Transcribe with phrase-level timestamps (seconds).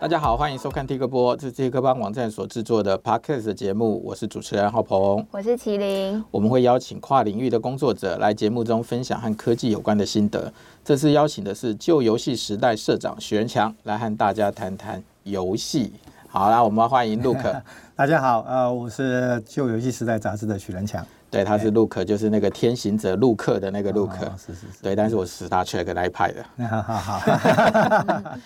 [0.00, 6.22] 大家好，欢迎收看 T 哥播，这是 T 哥帮网站所制作的 Podcast 节目，我是主持人浩鹏，我是麒麟。
[6.30, 10.52] 我们会邀请跨领域的工作者来节目中分享和科技有关的心得。
[10.84, 15.92] 这次邀请的是旧游戏时代社长许仁强，来和大家谈谈游戏。
[16.28, 17.38] 好啦，我们欢迎 Look。
[17.96, 21.06] 大家好，呃，我是旧游戏时代杂志的许仁强。
[21.34, 24.12] 对，他是 Look，就是那个天行者陆克的那个 Look。
[24.22, 24.80] 哦，是是是。
[24.80, 26.44] 对，但是我是 Star Trek 来派的。
[26.68, 28.38] 好 好好。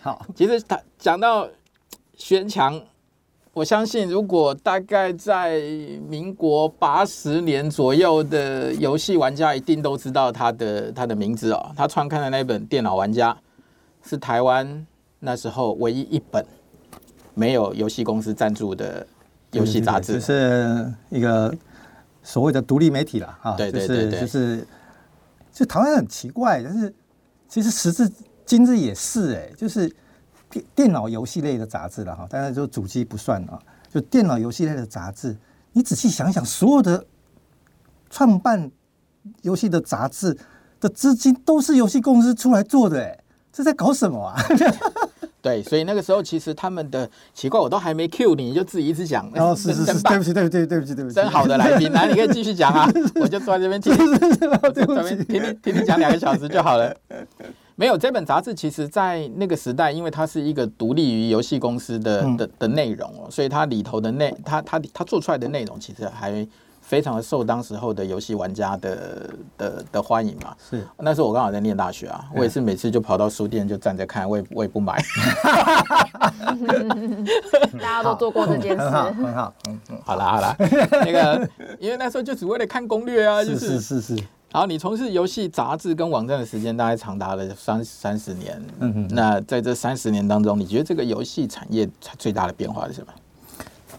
[0.00, 1.48] 好， 其实他讲到
[2.16, 2.80] 宣强，
[3.52, 5.58] 我相信如果大概在
[6.08, 11.72] 民国八十年左右的游戏玩家，一定都知道他的他的名字哦。
[11.76, 13.36] 他创刊的那本《电脑玩家》
[14.08, 14.86] 是台湾
[15.18, 16.46] 那时候唯一一本
[17.34, 19.04] 没有游戏公司赞助的
[19.50, 21.52] 游戏杂志，是一个。
[22.26, 24.68] 所谓的独立媒体了啊，对对对对就是就是，
[25.52, 26.92] 就台湾很奇怪，但是
[27.48, 28.10] 其实时至
[28.44, 29.88] 今日也是哎、欸，就是
[30.50, 33.56] 电电脑游戏类的杂志了哈，当然就主机不算啊，
[33.88, 35.36] 就电脑游戏类的杂志，
[35.70, 37.06] 你仔细想想，所有的
[38.10, 38.68] 创办
[39.42, 40.36] 游戏的杂志
[40.80, 44.34] 的资金都是游戏公司出来做的哎、欸，这在搞什么啊？
[45.42, 49.30] 对，所以那个时候其实他们的奇怪，我都还没 cue 你，你就自己一直讲。
[49.36, 56.94] 哦，是是是，对不起，对不起，对不起，对不起，真好的来宾，来，你可以继续讲啊，我就坐在这边听，对不起，听听听你讲两个小时就好了。
[57.76, 66.46] 没有这本杂志，其实在那个时代，因为它是一个独立于游戏公司的的的内容哦，所以它里头的内，它它它做出来的内容其实还。
[66.86, 69.28] 非常的受当时候的游戏玩家的
[69.58, 70.86] 的的欢迎嘛，是。
[70.98, 75.02] 那时候我刚好在念大学啊，我也是每次就跑到书店就站着看，我也我也不买。
[77.72, 80.54] 大家都做过这件事，很好，很好，嗯嗯，好啦好啦，
[81.04, 81.50] 那个
[81.80, 84.14] 因为那时候就只为了看攻略啊，就是是是是。
[84.52, 89.08] 然后你从事游戏杂志跟网站的时间大概长达了三三十年，嗯嗯。
[89.10, 93.08] 那在这三十年当中，你觉得这个游戏产业最大的变化是什么？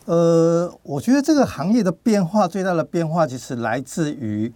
[0.07, 4.49] 呃，我觉得这个行业的变化最大的变化，其实来自于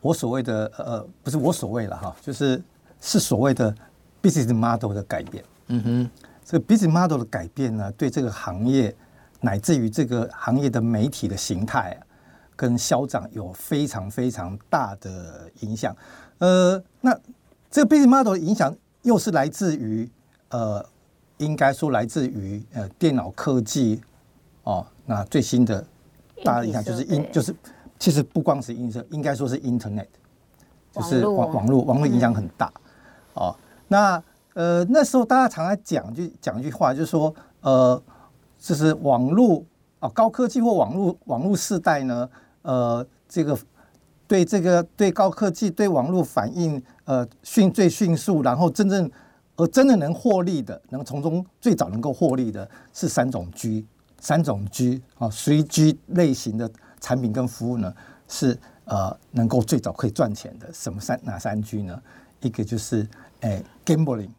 [0.00, 2.62] 我所谓的呃，不是我所谓的哈，就是
[2.98, 3.74] 是所谓的
[4.22, 5.44] business model 的改变。
[5.66, 6.10] 嗯哼，
[6.42, 8.96] 这个 business model 的改变呢，对这个行业
[9.42, 12.00] 乃至于这个行业的媒体的形态啊，
[12.56, 15.94] 跟消长有非常非常大的影响。
[16.38, 17.14] 呃，那
[17.70, 20.10] 这个 business model 的影响又是来自于
[20.48, 20.82] 呃，
[21.36, 24.00] 应该说来自于呃电脑科技。
[24.68, 25.82] 哦，那最新的
[26.44, 27.56] 大家影响就是音，就是
[27.98, 30.08] 其实不光是音色，应该说是 Internet，
[30.92, 32.70] 就是网网络网络影响很大。
[33.32, 33.56] 哦，
[33.88, 38.02] 那呃那时候大家常常讲就讲一句话，就是说呃，
[38.58, 39.64] 就是网络
[40.00, 42.28] 啊高科技或网络网络时代呢，
[42.60, 43.58] 呃这个
[44.26, 49.10] 对这个对高科技对网络反应呃迅最迅速，然后真正
[49.56, 53.86] 而真的能获利的，能从中最早能够获利的是三种 G。
[54.20, 56.70] 三种 G 啊随 G 类型的
[57.00, 57.94] 产品跟服务呢，
[58.26, 60.68] 是呃能够最早可以赚钱的。
[60.72, 62.00] 什么三哪三 G 呢？
[62.40, 63.06] 一个就是
[63.40, 64.30] 诶、欸、gambling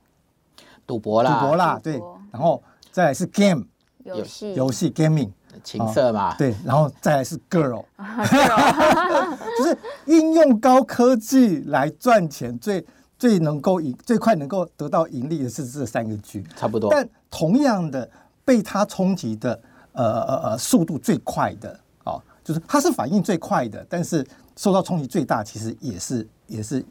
[0.85, 2.01] 赌博啦，赌博啦，对。
[2.31, 3.63] 然后再来是 game
[4.03, 5.29] 游戏游戏 gaming
[5.63, 6.55] 情色嘛，对。
[6.65, 7.85] 然后再来是 girl，
[9.57, 12.85] 就是应用高科技来赚钱，最
[13.17, 16.89] 最能够赢最快能够得到盈利的是这三个 G，差不多。
[16.91, 18.09] 但同样的
[18.43, 19.59] 被它冲击的。
[20.03, 26.85] 呃呃呃，速度最快的哦，就是它是反应最快的，但是受到冲击最大，其实也是也是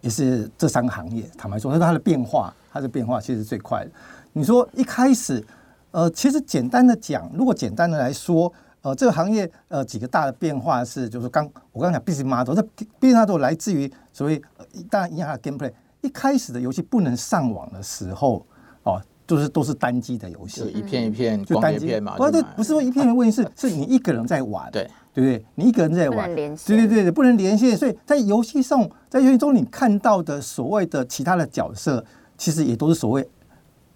[0.00, 1.22] 也是这三个行业。
[1.38, 3.90] 坦白说，它的变化，它的变化其实最快的。
[4.32, 5.44] 你说一开始，
[5.92, 8.52] 呃，其实简单的讲，如果简单的来说，
[8.82, 12.62] 呃，这个行业呃几个大的变化是，就是刚我刚讲 business model，这
[13.00, 14.42] business model 来自于所谓
[14.90, 15.72] 当然影响它的 gameplay。
[16.00, 18.44] 一开始的游戏不能上网的时候，
[18.82, 19.00] 哦。
[19.30, 22.16] 就是都是单机的游戏，一片一片，就单机嘛。
[22.16, 25.46] 不，是，不是说一片的问题，是是你一个人在玩，对对不对？
[25.54, 27.76] 你一个人在玩，对对对，不能连线。
[27.76, 32.04] 所以在游戏上，在游戏中你看到的所谓的其他的角色，
[32.36, 33.30] 其实也都是所谓，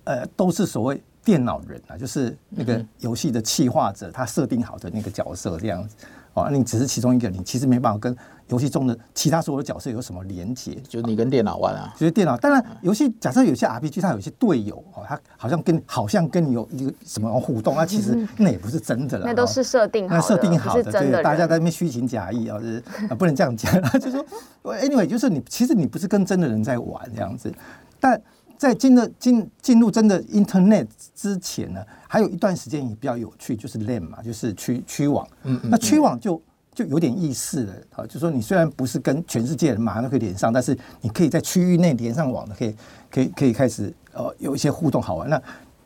[0.04, 5.96] 呃，都是所谓电脑人啊，就是那个游戏的企划者他设定好的那个角色这样子。
[6.34, 8.14] 哦，你只是其中一个，你其实没办法跟
[8.48, 10.74] 游戏中的其他所有的角色有什么连接？
[10.88, 12.36] 就是你跟电脑玩啊，就是电脑。
[12.36, 19.26] 当然，游戏假设有些 RPG，它有些队友哦，他好像跟好像跟你有一个什么互动，那其实 那也不是真的了。
[19.26, 22.82] 那都是设定好的，那设定好的，对，大家在那边虚情假意啊，就是
[23.16, 23.72] 不能这样讲。
[23.98, 27.52] 就是说，anyway，就是你其实你不是跟真的人在玩这样子，
[28.00, 28.20] 但。
[28.56, 35.26] 在进入进进入真的 Internet 之前呢，还有一段时间也比较有趣，就是 LAN 嘛，就是区区网。
[35.42, 36.40] 嗯，嗯，那区网就
[36.72, 42.76] 就有点意思了啊，就说你虽然不是跟全世界人马上都可以连上，但是你可以在区域内连上网的，可以
[43.10, 45.28] 可以可以开始呃有一些互动好玩。
[45.28, 45.40] 那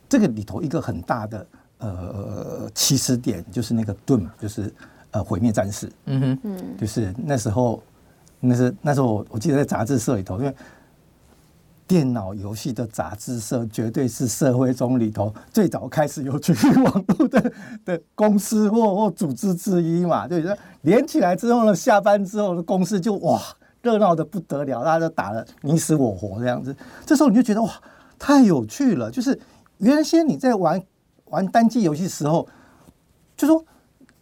[0.07, 1.47] 这个里头一个很大的
[1.79, 4.73] 呃起始点就是那个 Doom，就是
[5.11, 5.91] 呃毁灭战士。
[6.05, 7.83] 嗯哼，嗯，就是那时候，
[8.39, 10.55] 那是那时候我我记得在杂志社里头，因为。
[11.89, 17.51] 电脑游戏的杂志社绝对是社会中里头最早开始有局域网络的
[17.83, 20.55] 的公司或或组织之一嘛，对不对？
[20.81, 23.41] 连起来之后呢，下班之后的公司就哇
[23.81, 26.75] 热闹得不得了，大家都打得你死我活这样子。
[27.07, 27.71] 这时候你就觉得哇
[28.19, 29.39] 太有趣了，就是
[29.79, 30.79] 原先你在玩
[31.25, 32.47] 玩单机游戏时候，
[33.35, 33.65] 就说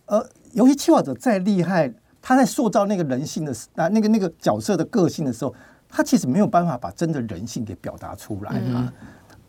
[0.06, 5.54] 呃，游戏企划者再厉害，他在塑造那个人性的啊那个那个角色的个性的时候。
[5.97, 8.94] 他其实没有办法把真的人性给表达出来啊！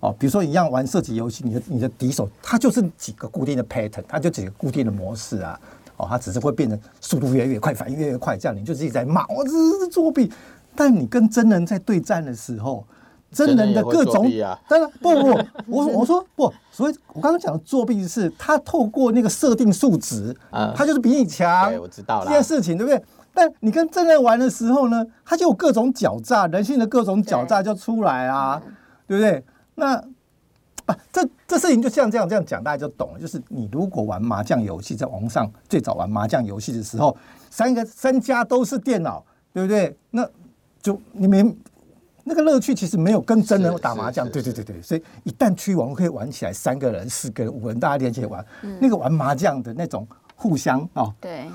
[0.01, 5.61] 哦，比如说一样玩射击游戏，你的你的敌手他就是几个固定的 pattern，他就几个固定的模式啊！
[5.99, 10.33] 哦，他只是会变成速度越来越快，反应越来越快，这样你就自己在骂我这是作弊。
[10.75, 12.83] 但你跟真人在对战的时候，
[13.31, 14.27] 真人的各种，
[14.67, 20.35] 当然不不，我我说不，所以我刚刚讲的作弊是他透过那个设定数值，
[20.75, 23.05] 他就是比你强，我知道了这件事情，对不对？
[23.39, 28.61] 但你跟真人玩的时候呢，他就有各种狡诈，人性的各种狡诈就出来啊，
[29.07, 29.45] 对，对不对？
[29.77, 29.95] 那
[30.87, 33.21] 啊，这这事情就像这样这样讲，大家就懂了。
[33.21, 37.17] 就是你如果玩麻将游戏，在网上最早玩麻将游戏的时候，
[37.49, 39.25] 三个三家都是电脑，
[39.55, 39.97] 对不对？
[40.11, 40.29] 那
[40.83, 41.57] 就你们
[42.25, 44.83] 那个乐趣其实没有跟真人打麻将，对对对对。
[44.83, 51.47] 所以一旦区域网可以玩起来，三个人、四个人、五个人大家连起来玩，嗯、那个玩麻将的那种互相啊，哦、对。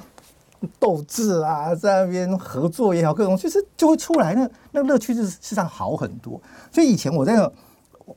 [0.80, 6.42] 斗智啊，在那边合作也好，各种就是就会出来，那那乐趣是事实际上好很多。
[6.71, 7.50] 所以以前我在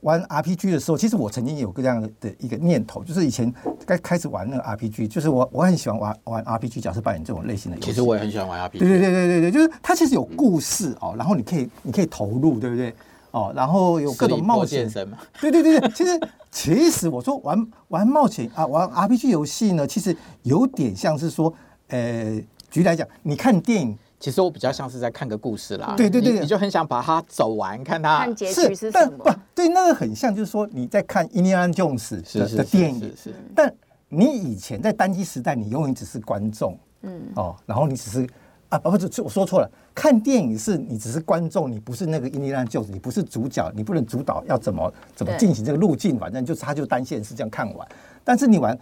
[0.01, 3.53] 玩 RPG 的时候，其实我曾经有个这样的一个念头，就是以前
[3.85, 7.87] 该开始玩那个 RPG，就是我我很喜欢玩玩 RPG 角色扮演这种类型的游戏。
[7.87, 8.79] 其实我也很喜欢玩 RPG。
[8.79, 12.93] 对对对对对对，就是它其实有故事哦，然后你可以你可以投入，对不对？
[13.31, 14.89] 哦，然后有各种冒险。
[15.39, 16.19] 对对对对，其实
[16.51, 21.53] 其实我说玩玩冒险啊，玩 RPG 游戏呢，其实有点像是说。
[21.87, 25.93] 呃，举例来讲，你看电影，其实我比较像是在看个故事啦。
[25.95, 29.17] 对对对，你就很想把它走完，看它看结局是什么？
[29.23, 32.21] 不，对，那个很像，就是说你在看《印第安琼斯》
[32.55, 33.35] 的电影，是是。
[33.55, 33.73] 但
[34.09, 38.27] 你以前在单机时代，你永远只是观众，嗯，哦，然后你只是
[38.69, 47.87] 啊，不不，我说错了，看电影是你只是观众，你不是那个印第安琼斯，你不是主角，你不能主导要怎么怎么进行这个路径，反正就是它就单线是这样看完。
[48.25, 48.77] 但是你玩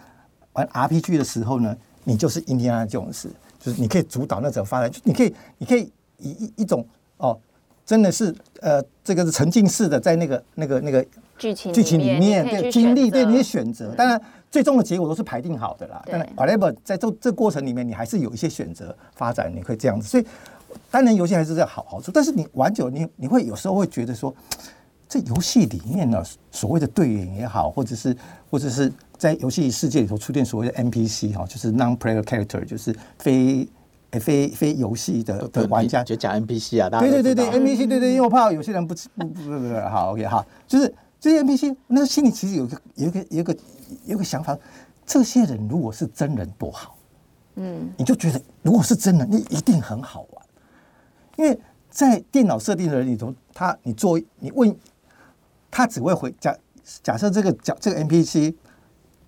[0.54, 1.78] 玩 RPG 的时候呢？
[2.06, 3.30] 你就是印第安琼斯，
[3.60, 6.86] 就是你可以主导那种发展，就你可以，你可以以一一种
[7.18, 7.38] 哦，
[7.86, 11.06] 真的是呃，这个是沉浸式的，在那个那个那个
[11.38, 14.22] 剧情剧情里面对经历对你的选择，当然
[14.52, 16.02] 最终的结果都是排定好的啦。
[16.06, 20.08] 当然，whatever，在这这过程里面，你还是有一些选择发展，你可以这样子。
[20.08, 20.26] 所以
[20.92, 24.34] 当然游戏还是在好好处，但是你玩久，你你会有时候会觉得说，
[25.10, 28.16] 这游戏里面呢，所谓的队员也好，或者是
[28.52, 28.94] 或者是。
[29.18, 33.68] 在游戏世界里头出现所谓的 NPC 哈，就是 non-player character，就是非
[34.12, 36.90] 非非游戏的的玩家，就讲 NPC 啊。
[37.00, 43.58] 对对对对，NPC 对对，因为我怕有些人不不不不不好 OK 哈，就是这些 NPC，那心里其实有一个有一个有一个
[44.06, 44.58] 有一个想法，
[45.06, 46.98] 这些人如果是真人多好，
[47.56, 50.46] 嗯，你就觉得如果是真人，你一定很好玩，
[51.38, 51.58] 因为
[51.90, 54.76] 在电脑设定的人里头，他你做你问
[55.72, 56.56] 他只会回假
[57.02, 58.54] 假设这个角这个 NPC。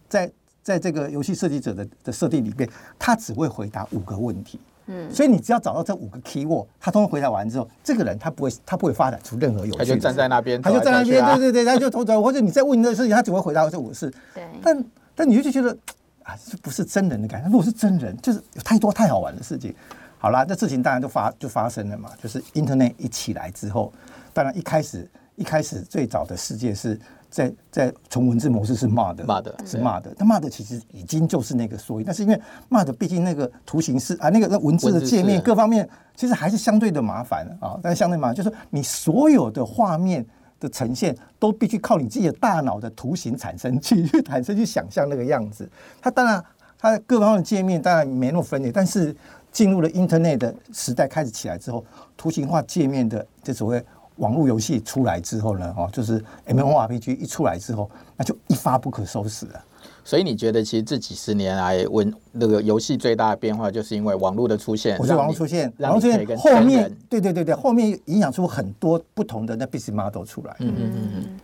[0.09, 0.31] 在
[0.63, 4.59] 在这个游戏设计者的的设定里面，他只会回答五个问题。
[4.89, 9.77] 嗯，所以你只要找到这五个 keyword，他通通回答完之后，这个人他不会他不会发展出任何有趣。
[9.77, 12.21] 他就站在那边，他就站在那边，对对对，他就偷走。
[12.21, 14.09] 或者你再问这个事情，他只会回答这五个事。
[14.33, 14.43] 对。
[14.63, 15.77] 但但你就觉得
[16.23, 17.49] 啊，这不是真人的感觉。
[17.49, 19.75] 如果是真人，就是有太多太好玩的事情。
[20.17, 22.09] 好啦，这事情当然就发就发生了嘛。
[22.23, 23.91] 就是 Internet 一起来之后，
[24.33, 26.99] 当然一开始一开始最早的世界是。
[27.29, 37.77] 在在从文字模式是骂的，骂的是 MUD，那 MUD 其实已经就是那个缩影，但是因为骂的毕竟那个图形是啊，那个那文字的界面各方面其实还是相对的麻烦啊。
[37.83, 40.25] 但是相对麻烦，就是你所有的画面
[40.59, 45.69] 的呈现都必须靠你自己的大脑的图形产生器 去产生去想象那个样子。
[46.01, 46.43] 它当然
[46.79, 49.15] 它各方面的界面当然没那么分裂，但是
[49.51, 53.83] 进入了 Internet 的时代开始起来之后，图形化界面的这所谓。
[54.17, 59.63] 网络游戏出来之后呢，哦，就是 MMORPG 一出来之后，那就一发不可收拾了。
[60.03, 64.97] 所以你觉得，其实这几十年来，文那个游戏最大的变化，就是因为网络的出现。
[64.99, 70.55] 我是网络出现，网络出现后面，对对对对，后面影响出很多不同的那 business model 出来。
[70.59, 71.39] 嗯嗯嗯嗯。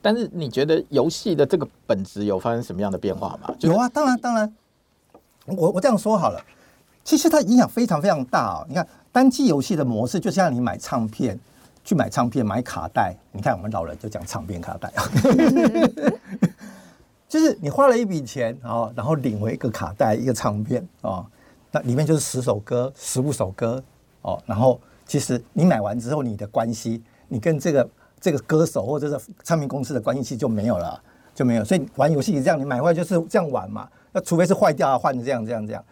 [0.00, 3.52] 但是你觉得游戏的这个本质有发生什么样的变化吗？
[3.58, 4.54] 有啊，当然当然。
[5.46, 6.40] 我我这样说好了，
[7.02, 8.66] 其实它影响非常非常大哦。
[8.68, 11.36] 你看单机游戏的模式，就像你买唱片。
[11.90, 13.12] 去买唱片、买卡带。
[13.32, 14.92] 你看我们老人就讲唱片、卡带，
[17.28, 21.26] 就是你花了一笔钱啊，然后领回一个卡带、一个唱片啊，
[21.72, 23.82] 那里面就是十首歌、十五首歌
[24.22, 24.40] 哦。
[24.46, 31.02] 然后其实你买完之后，你的关系，你跟这个这个歌手或者是唱片公司的关系其实就没有了，
[31.34, 31.64] 就没有。
[31.64, 33.88] 所以玩游戏是这样，你买回来就是这样玩嘛。
[34.12, 35.84] 那除非是坏掉啊，换这样这样这样。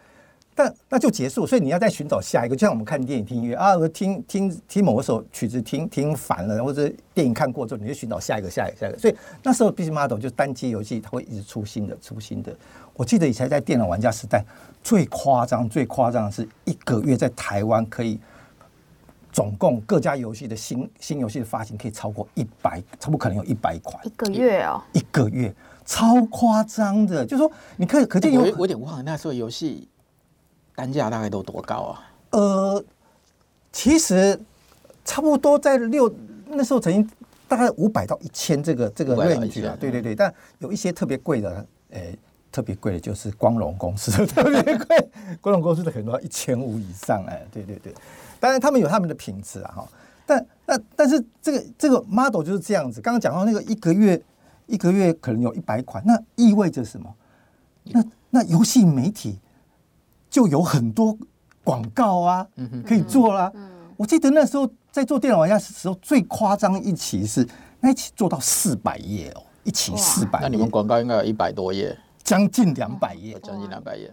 [0.59, 8.99] 但那就结束，所以你要再寻找下一个，就像我们看电影听音乐啊，我听听听某一首曲子听听烦了，或者电影看过之后，你就寻找下一个下一个下一个。
[8.99, 12.53] 所以那时候 business model 就单机游戏，它会一直出新的出新的。
[12.93, 14.43] 我记得以前在电脑玩家时代
[14.83, 18.19] 最夸张最夸张的是一个月在台湾可以
[19.31, 29.87] 总共各家游戏的新新游戏的发行可以超过一百，差不多可能有一百款一个月哦，一个月超夸张的，就是说你可以可见有、欸、我有点忘了那时候游戏。
[30.79, 32.09] 单价大概都多高啊？
[32.29, 32.81] 呃，
[33.69, 34.39] 其实
[35.03, 36.09] 差不多在六
[36.47, 37.05] 那时候曾经
[37.49, 42.17] 大概五百到一千这个这个 range 啊，对对对，但有一些特别贵的，诶，
[42.49, 45.09] 特别贵的就是光荣公司 特别贵，
[45.41, 47.93] 光荣公司的很多一千五以上，哎，对对对，
[48.39, 49.87] 当然他们有他们的品质啊，哈，
[50.25, 54.21] 但那但是这个这个 model 就是这样子，刚刚讲到那个一个月
[54.67, 57.13] 一个月可能有一百款，那意味着什么？
[57.83, 59.37] 那那游戏媒体。
[60.29, 61.17] 就有很多
[61.63, 62.47] 广告啊，
[62.85, 63.51] 可以做啦。
[63.97, 67.47] 我记得那时候在做电脑玩家的时候，最夸张一期是
[67.79, 70.39] 那一期做到四百页哦，一期四百。
[70.41, 74.11] 那你们广告应该有一百多页，将近两百页，将近两百页。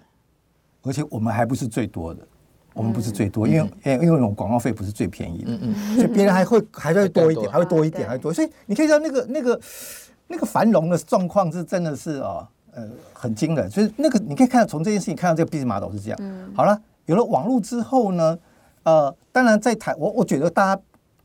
[0.82, 2.26] 而且我们还不是最多的，
[2.72, 5.50] 我们不是最多，因为因为因为那种广告费不是最便宜的，
[5.94, 8.32] 所以别人还会还会多一点，还会多一点，还会多。
[8.32, 9.60] 所以你可以知道那个那个
[10.26, 12.46] 那个繁荣的状况是真的是哦。
[12.76, 16.18] 呃，很惊人，所以那个你可以看到，从这件事情看到这个 business model 是这样。
[16.20, 18.38] 嗯、好了，有了网络之后呢，
[18.82, 20.82] 呃，当然在台，我我觉得大家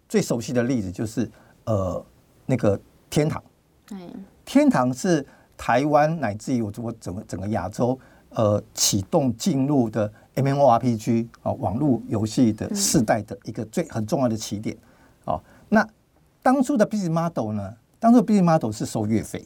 [0.08, 1.30] 最熟悉的例子就是
[1.66, 2.02] 呃
[2.46, 2.80] 那个
[3.10, 3.44] 天堂。
[3.92, 4.10] 嗯、
[4.46, 5.26] 天堂是
[5.58, 14.74] 台湾乃至于我我整个整个亚洲呃启动进入的 MMORPG 啊、呃、网络游戏的世代的一个最很重要的起点。
[15.26, 15.90] 哦、呃，那
[16.42, 17.76] 当初的 business model 呢？
[18.00, 19.46] 当初的 business model 是收月费。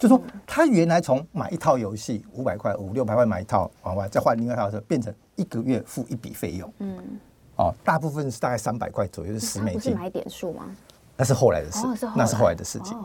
[0.00, 6.72] 就说他原来从买一套游戏五百块五六百块买一套，往外再换另外一套的时候，变成一个月付一笔费用。
[6.78, 6.98] 嗯，
[7.56, 9.94] 哦，大部分是大概三百块左右，是十美金。
[9.94, 10.74] 买点数吗？
[11.18, 12.96] 那是后来的事，那是后来的事情。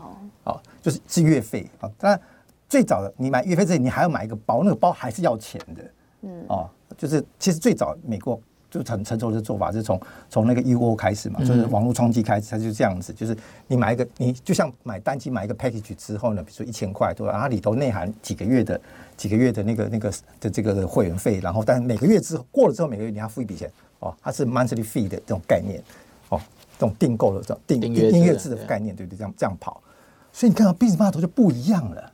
[0.44, 1.90] 哦，就是是月费啊。
[1.98, 2.18] 当然，
[2.66, 5.90] 最早的你买月费之前，你还要买一个包，那个包还是要钱的。
[6.22, 8.40] 嗯，哦，就是其实最早美国。
[8.70, 13.36] 就很成熟的做法，是从从那个 UO 开始嘛，就是网络冲击开始，它就这样子，就是
[13.68, 17.38] 你买一个，你就像买单机买一个 package 之后呢，比如说一千块对吧？
[17.38, 18.80] 它里头内含几个月的
[19.16, 23.70] 几个月的那个那个的这个会员费，然后但每个月之后过了之后，每个月你要付一笔钱
[24.00, 25.80] 哦，它是 monthly fee 的这种概念
[26.28, 26.40] 哦，
[26.78, 29.16] 这种订购的这种订订阅制的概念，对不对？
[29.16, 29.80] 这样这样跑，
[30.32, 32.12] 所以你看到 business model 就不一样了。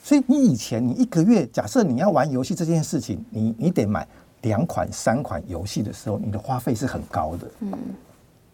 [0.00, 4.06] 所以你以前你一个月，假设你要玩游戏这件事情，你你得买。
[4.48, 7.72] 两款、三款游戏的时候，你的花费是很高的，嗯，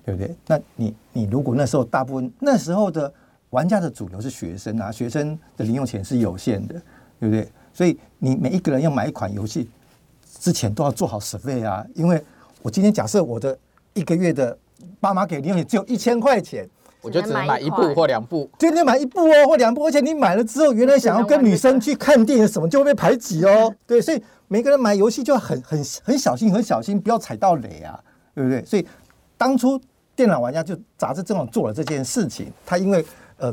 [0.04, 0.34] 对不对？
[0.46, 3.10] 那你你如果那时候大部分那时候的
[3.50, 6.74] 玩家的主流是学生啊，学生的零用钱是有限的，
[7.18, 7.48] 对不对？
[7.72, 9.70] 所以你每一个人要买一款游戏
[10.40, 12.22] 之前都要做好 survey 啊，因为
[12.60, 13.56] 我今天假设我的
[13.94, 14.56] 一个月的
[15.00, 16.68] 爸妈给零用钱只有一千块钱。
[17.04, 23.70] 我就只能买一部或两部，天天买一部哦，或两部，而且你买了之后，原来想要跟女生去看电影什么，就会被排挤哦。
[23.86, 24.22] 对，所以
[24.54, 27.98] 每个人买游戏就要很很很小心，很小心，不要踩到雷啊，
[28.36, 28.64] 对不对？
[28.64, 28.86] 所以
[29.36, 29.80] 当初
[30.14, 33.04] 电脑玩家就杂志正好做了这件事情，他因为
[33.38, 33.52] 呃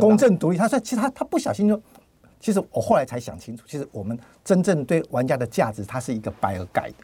[0.00, 1.80] 公正独立，他说其实他他不小心就，
[2.40, 6.94] 其实我后来才想清楚，其实我们真正对玩家的价值，它是一个 buyer guide。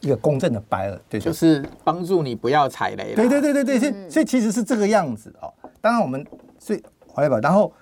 [0.00, 3.14] 一个公正的 buyer，对，就是帮助你不要踩雷。
[3.14, 5.52] 对对对对对，所以所以其实是这个样子哦。
[5.80, 6.26] 当然我们
[6.58, 7.72] 所以回来吧，然后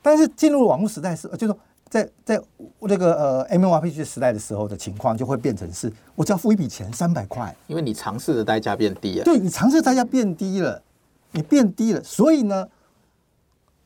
[0.00, 1.58] 但是进入网络时代是，就是说
[1.94, 2.42] 在在
[2.88, 9.24] 这个呃 MMORPG 时代的时候的情况，就会变成是我只要付一笔钱三百块，因为你尝试的代价变低了。
[9.24, 10.82] 对，你尝试的代价变低了，
[11.30, 12.66] 你变低了，所以呢，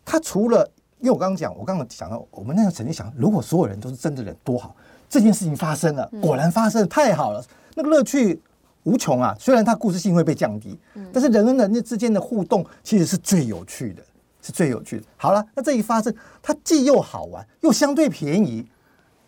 [0.07, 0.67] 他除了
[1.01, 4.75] 因为我刚刚讲，我刚刚讲到，我们那个曾经想，如果所有人都是真的人多好，
[5.07, 7.45] 这件事情发生了，果然发生了，太好了。
[7.75, 8.41] 那个乐趣
[8.85, 9.37] 无穷啊！
[9.39, 10.79] 虽然它故事性会被降低，
[11.13, 14.03] 但是人跟人之间的互动其实是最有趣的，
[14.49, 15.07] 是最有趣的。
[15.17, 16.13] 好了，那这一发生，
[16.43, 18.67] 它既又好玩又相对便宜，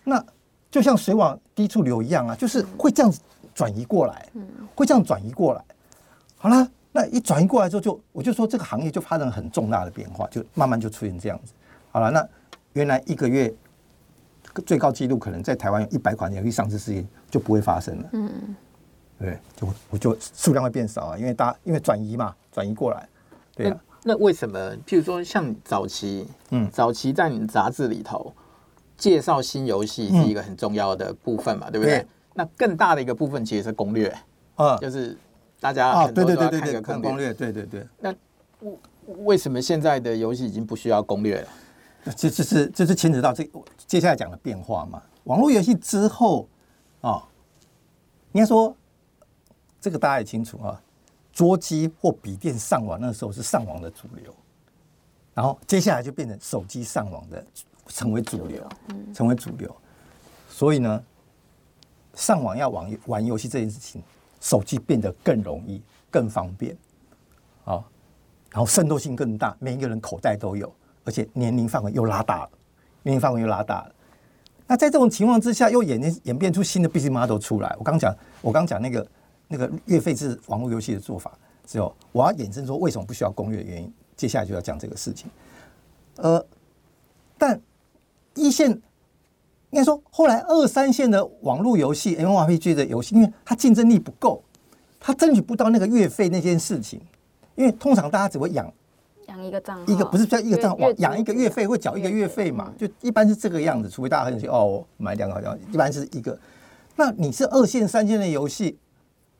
[0.05, 0.25] 那
[0.71, 3.21] 就像水往低处流一样啊，就是会这样子
[3.55, 4.27] 转移过来，
[4.75, 5.63] 会这样转移过来。
[6.39, 11.53] 好了，那一转移过来之后，就我就说这个行业就发生了很重大的变化，就慢慢就出现这样子。
[11.93, 12.27] 好了，那
[12.73, 13.55] 原来一个月。
[14.67, 18.57] 最高纪录可能在台湾有一百款游戏上市事件就不会发生了，嗯，
[19.17, 23.09] 对，就我就数量会变少啊，因为大家因为转移嘛，转移过来。
[23.55, 24.59] 对啊，那，那为什么？
[24.87, 28.33] 譬如说，像早期，嗯，早期在你杂志里头
[28.97, 32.07] 介绍新游戏是一个很重要的部分嘛，嗯、对不对？
[32.35, 34.15] 那更大的一个部分其实是攻略，
[34.55, 35.17] 啊，就是
[35.59, 37.87] 大家啊，对对对对对，看攻略，对对对。
[37.99, 38.15] 那
[39.25, 41.49] 为什么现在的游戏已经不需要攻略了？
[42.17, 43.47] 这这是这是牵扯到这
[43.87, 45.03] 接下来讲的变化嘛？
[45.25, 46.49] 网络游戏之后
[47.03, 47.23] 啊，
[48.33, 48.75] 应该说
[49.81, 50.81] 这个大家也清楚啊，
[51.33, 54.35] 桌机或笔电上网那时候是上网的主流，
[55.35, 57.45] 然后接下来就变成手机上网的
[57.87, 58.69] 成为主流，
[59.15, 59.75] 成为主流。
[60.49, 61.03] 所以呢，
[62.15, 64.03] 上网要玩玩游戏这件事情，
[64.41, 66.77] 手机变得更容易、更方便，
[67.65, 67.83] 啊，
[68.51, 70.73] 然后渗透性更大，每一个人口袋都有。
[71.03, 72.51] 而且年龄范围又拉大了，
[73.03, 73.95] 年龄范围又拉大了。
[74.67, 77.75] 那在这种情况之下，又演演变出新的 business model 出来。
[77.79, 79.05] 我刚讲，我刚讲那个
[79.53, 83.93] 那个月费制网络游戏的做法，只有我要衍生说为什么不需要攻略的原因。
[84.17, 85.29] 接下来就要讲这个事情。
[86.17, 86.45] 呃，
[87.37, 87.61] 但
[88.37, 94.41] 一线应该说，后来二三线的网络游戏 MMORPG 的游戏，因为它竞争力不够，
[95.01, 97.01] 它争取不到那个月费那件事情。
[97.57, 98.73] 因为通常大家只会养。
[99.27, 102.73] 养一个账号，一个不是叫一个账号，养一个月费会缴一个月费嘛？
[102.79, 106.39] 就一般是这个样子，除非大家很有钱哦，买两个好像一般是一个。
[106.97, 108.77] 那你是二线、三线的游戏，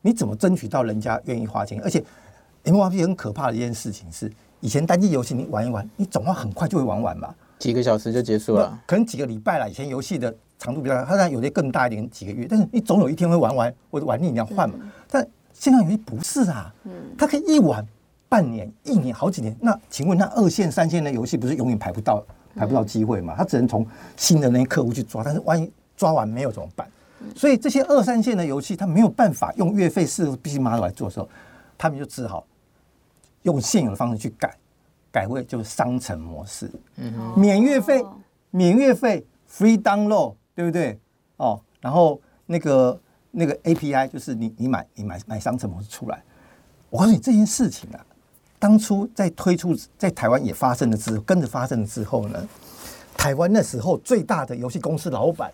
[0.03, 1.81] 你怎么争取到人家愿意花钱？
[1.83, 2.03] 而且
[2.65, 4.31] MMORPG 很可怕的一件事情是，
[4.61, 9.69] 以前单机游戏你玩一玩，你总要很快就会玩完嘛，几个小时就结束了，可能几个礼拜了。
[9.69, 14.77] 以前游戏的长度比较长，它当然有些更大一点，几个月，但是你总有一天会玩完，或者玩腻你要换嘛。
[15.09, 16.75] 但线上游戏不是啊，
[17.19, 17.87] 它可以一玩。
[18.31, 23.35] 半年、一年、好几年，那请问，那二线、三线的游戏不是永远排不到、排不到机会嘛？
[23.37, 23.85] 它只能从
[24.17, 26.89] 新的那些客户去抓，但是万一抓完没有怎么办？
[27.35, 31.29] 所以这些二三线的游戏，它没有办法用月费式 business model 来做的时候，
[31.77, 32.47] 他们就只好
[33.43, 34.57] 用现有的方式去改，
[35.13, 36.71] 改为就是商城模式，
[37.37, 38.05] 免月费、
[38.51, 40.99] 免月费，free download，对不对？
[41.37, 46.23] 哦，然后那个那个 API 就是你你买你买买商城模式出来，
[46.89, 48.05] 我告诉你这件事情啊。
[48.59, 52.47] 当初在推出，在台湾也发生了之后，跟着发生了之后呢，
[53.17, 55.51] 台湾那时候最大的游戏公司老板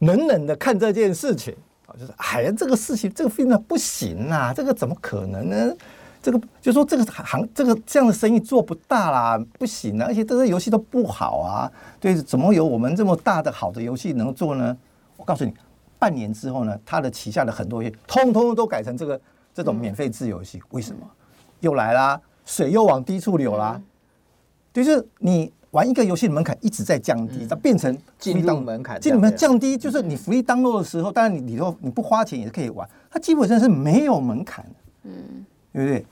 [0.00, 5.74] 冷冷的看这件事情啊，就是哎呀，这个事情这个 thing 不行啊，这个怎么可能呢？
[6.22, 14.76] 这个就说这个行这个这样的生意做不大啦，不行啊，而且这些游戏都不好啊，对，怎么有我们这么大的好的游戏能做呢？
[15.16, 15.54] 我告诉你，
[15.98, 19.20] 半年之后呢，他的旗下的很多游戏通通都改成这个
[19.54, 21.00] 这种免费制游戏，为什么？
[21.60, 23.84] 又来啦，水又往低处流啦，嗯、
[24.72, 36.06] 就是你玩一个游戏的门槛一直在降低，它、嗯、变成进入门槛，进入门降低，就是你福利当落的时候，当然你里头你不花钱也是可以玩，它基本上是没有门槛的，嗯，对不对？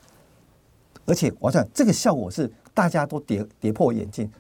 [1.07, 4.31] 而且我想这个效果是大家都跌跌破眼镜。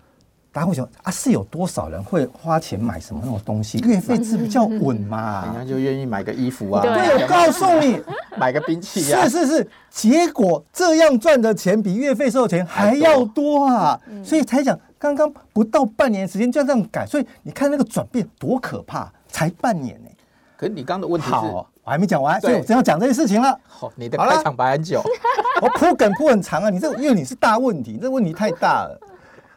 [0.51, 3.79] 大家会想啊，是有多少人会花钱买什么那种东西？
[3.81, 6.83] 月费制比较稳嘛， 人家就愿意买个衣服啊。
[6.83, 8.01] 对，我告诉你，
[8.37, 9.23] 买个兵器啊。
[9.29, 14.01] 是是是，结果这样赚的钱比月费收的钱还要多啊！
[14.25, 20.11] 所以才讲，刚刚不到半年时间就要这样改，所以你看那个转变多可怕，才半年呢。
[20.57, 23.59] 可是你刚刚的问题是，我还没讲完，所以我正要讲这些事情了。
[23.67, 25.01] 好，你的开场白很久，
[25.63, 26.71] 我铺梗铺很长啊。
[26.71, 29.01] 你这因为你是大问题，这问题太大了，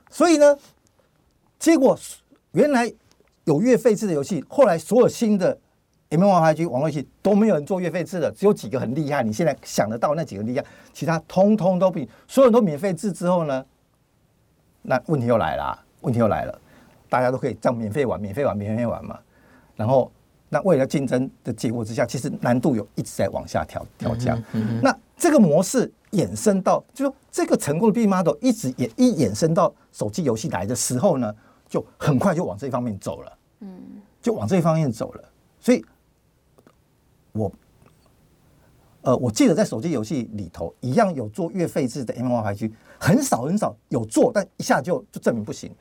[0.10, 0.58] 所以呢。
[1.60, 1.95] 结果
[2.54, 2.91] 原来
[3.43, 5.56] 有月费制的游戏，后来所有新的
[6.10, 9.21] MMORPG 网络游戏都没有人做月费制的，只有几个很厉害。
[9.21, 13.63] 你现在想得到那几个厉害，其他通通都比所有人都免费制之后呢，
[14.82, 16.62] 那问题又来了，问题又来了，
[17.10, 19.20] 大家都可以这样免费玩，免费玩，免费玩嘛。
[19.76, 20.12] 然后
[20.50, 24.38] 那为了竞争的结果之下，其实难度有一直在往下调调降。
[24.54, 31.34] 嗯嗯、那这个模式衍生到，就说这个成功的 business model 一直也一衍生到手机游戏来的时候呢。
[31.72, 33.82] 就很快就往这一方面走了，嗯，
[34.22, 35.24] 就往这一方面走了。
[35.58, 35.82] 所以，
[37.32, 37.50] 我，
[39.04, 45.74] 呃，我记得在手机游戏里头，一样有做月费制的 MMORPG，很少很少有做，但一下就就证明不行，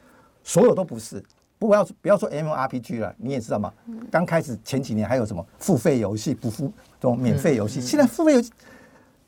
[0.43, 1.23] 所有都不是。
[1.59, 3.71] 不过要不要说 MMORPG 了，你也知道嘛？
[4.11, 8.51] 刚开始前几年还有什么付费游戏不付这种免费游戏，现在付费游戏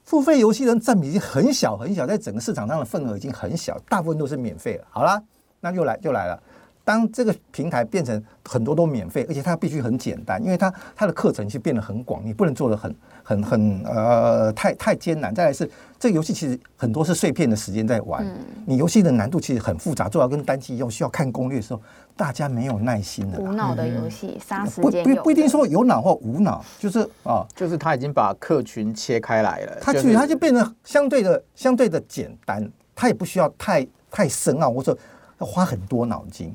[0.05, 4.85] 付费游戏的占比已经很小很小，在整个市场上的份额已经很小，大部分都是免费了。
[4.89, 5.23] 好啦，
[5.61, 6.43] 那又来就来了。
[6.85, 15.35] 当这个平台变成很多都免费，而且它必须很简单，因为它它的课程其实变得很广，你不能做的很很很呃太太艰难。
[15.35, 15.69] 再来是
[15.99, 21.81] 这个游戏其实很多是碎片的时间在玩，嗯、你游戏的难度其实很复杂，做到跟单机一样需要看攻略的时候，
[22.17, 23.39] 大家没有耐心的。
[23.39, 34.99] 无脑的游戏，杀时间不不不一定说有脑或无脑，就是啊，就是他已经把客群切开来了，它其实它就变得相对的相对的简单，它也不需要太太深奥，或者
[35.39, 36.53] 要花很多脑筋。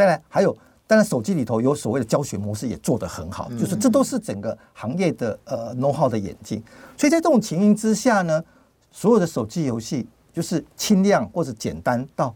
[0.00, 6.62] 再来，还有，当然手机里头有所谓的教学模式也做得很好，就是这都是整个行业的呃 know how 的演进。
[6.96, 8.42] 所以在这种情形之下呢，
[8.90, 12.34] 所有的手机游戏就是轻量或者简单到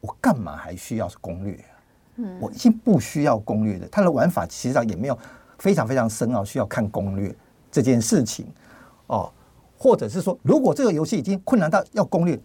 [0.00, 1.62] 我干嘛还需要攻略？
[2.16, 5.18] 嗯，我已经不需要攻略的，它的玩法其实上也没有
[5.58, 7.36] 非常非常深奥，需要看攻略
[7.70, 8.46] 这件事情
[9.08, 9.30] 哦，
[9.76, 12.40] 或者是说，如果这个游戏已经困难到要攻略，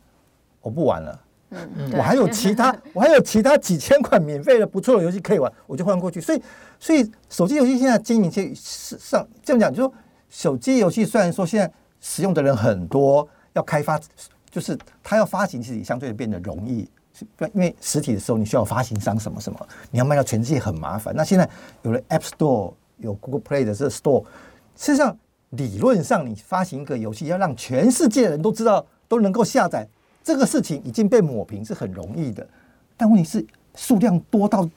[0.60, 1.18] 我不玩了。
[1.50, 6.20] 嗯，我还有其他， 我还有其他几千款免费的不错的游戏可以玩，我就换过去。
[6.20, 6.42] 所以，
[6.80, 9.94] 所以手机游戏现在经营其实上这样讲，就是说
[10.30, 14.00] 手机游戏虽然说现在使用的人很多，要开发
[14.52, 16.90] 就是它要发行，其实也相对的变得容易。
[17.40, 21.16] 因为实体的时候你需要发行商什么什么，你要卖到全世界很麻烦。
[21.16, 21.50] 那现在
[21.82, 24.24] 有了 App Store，有 Google Play 的这个 Store，
[24.76, 25.18] 事实上
[25.50, 29.88] 理论上你发行一个游戏，要让全世界的人都知道，都能够下载。
[30.28, 32.46] 这个事情已经被抹平是很容易的，
[32.98, 34.70] 但问题是数量多到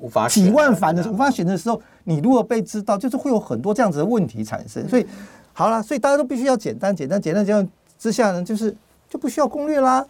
[0.00, 4.88] 无法几万反的无法选的时候，你如果被知道，就是会有很多这样子的问题产生。
[4.88, 5.06] 所以
[5.52, 7.64] 好了，所以大家都必须要简单、简单、简单这样
[7.96, 8.76] 之下呢，就是
[9.08, 10.04] 就不需要攻略啦。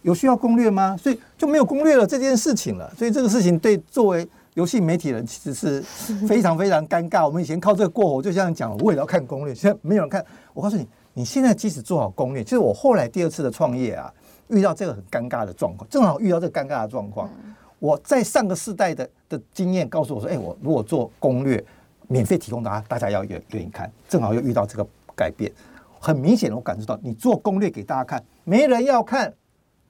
[0.00, 0.96] 有需要攻略吗？
[0.96, 2.90] 所以就没有攻略了这件事情了。
[2.96, 5.82] 所以这个事情对作为游戏媒体人其实是
[6.26, 7.26] 非常非常尴尬。
[7.26, 10.24] 我们以前靠这个过活，就像讲，我也要看攻略，现在没有人看。
[10.54, 14.10] 我告诉你，你现在即使做好攻略，其实我后来第二次的创业啊。
[14.50, 17.30] 遇到这个很尴尬的状况，正好遇到这个尴尬的状况。
[17.78, 21.64] 我在上个世代的的经验告诉我说：“哎，我如果做攻略，
[22.08, 24.86] 免费提供大家，大家要愿愿意看。”正好又遇到这个
[25.16, 25.50] 改变，
[25.98, 29.32] 很明显我感受到，你做攻略给大家看，没人要看，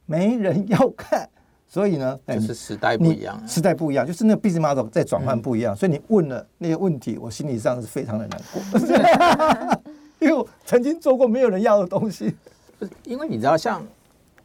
[0.07, 1.29] 没人要看。
[1.67, 5.75] 所以呢，就是时代不一样，时代不一样，就是那个 business model 在转换不一样。
[5.75, 8.79] 所以你问了那些问题，我心理上是非常的难过，
[10.21, 12.37] 因为我曾经做过没有人要的东西。
[13.03, 13.85] 因为你知道像。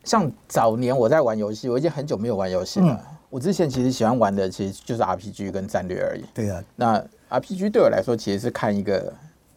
[0.06, 2.88] 像早年我在玩游戏，我已经很久没有玩游戏了。
[2.88, 6.24] 嗯、我之前其实喜欢玩的其实就是 RPG 跟战略而已。
[6.34, 9.12] 对啊，那 RPG 对我来说其实是看一个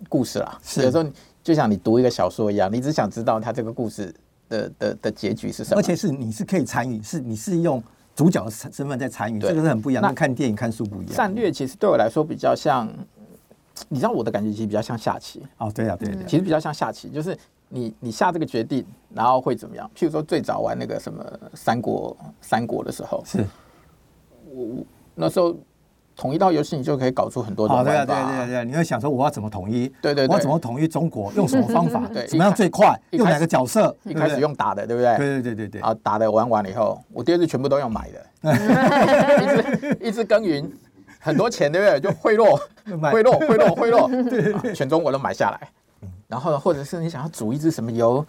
[0.08, 0.58] 故事啦。
[0.62, 1.04] 是有时候
[1.44, 4.12] 就像你读一个小说一样，你只想知道它这个故事
[4.48, 5.78] 的的的结局是什么。
[5.78, 7.82] 而且是你是可以参与，是你是用
[8.16, 10.02] 主角的身份在参与，对这个是很不一样。
[10.02, 11.14] 那看电影看书不一样。
[11.14, 12.88] 战略其实对我来说比较像，
[13.90, 15.42] 你知道我的感觉其实比较像下棋。
[15.58, 17.36] 哦，对啊，对对，其实比较像下棋，就是。
[17.68, 19.90] 你你下这个决定，然后会怎么样？
[19.94, 23.44] 譬如说最早玩那个什么三国三国的时候，是
[24.50, 25.54] 我那时候
[26.16, 27.90] 统一到游戏，你就可以搞出很多种玩法。
[27.90, 29.86] 对对对对，你会想说我要怎么统一？
[30.00, 31.32] 对对，我要怎么统一中国？
[31.34, 32.02] 用什么方法？
[32.12, 32.98] 对，怎么样最快？
[33.10, 33.94] 用哪个角色？
[34.04, 35.16] 一开始用打的，对不对？
[35.16, 35.80] 对对对对对。
[35.82, 38.26] 啊，打的玩完了以后，我第二次全部都用买的，
[39.44, 40.68] 一直一直耕耘，
[41.20, 42.00] 很多钱，对不对？
[42.00, 42.58] 就贿赂，
[43.12, 45.68] 贿赂，贿赂，贿赂，全中国都买下来。
[46.28, 48.24] 然后，或者是你想要组一支什么由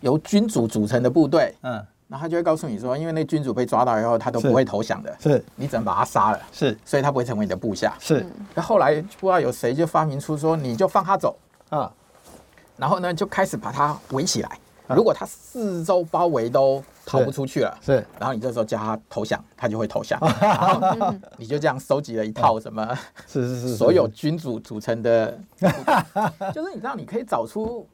[0.00, 1.72] 由君主组成的部队，嗯，
[2.08, 8.24] 然后他就会告诉你说，因为那君主被抓到以后，他都不会投降的，是，你只能把他杀了，是，所以他不会成为你的部下，是。
[8.54, 11.36] 那后来不知道有谁就发明出说，你就放他走。
[11.70, 11.92] 啊，
[12.76, 14.58] 然后呢就开始把他围起来，
[14.88, 22.86] 如果他四周包围都逃不出去了，是，然后你这时候叫他投降，他就会投降， 然后你就这样收集了一套什么，
[23.26, 25.36] 是是是，所有君主组成的，
[26.54, 27.84] 就是你知道，你可以找出，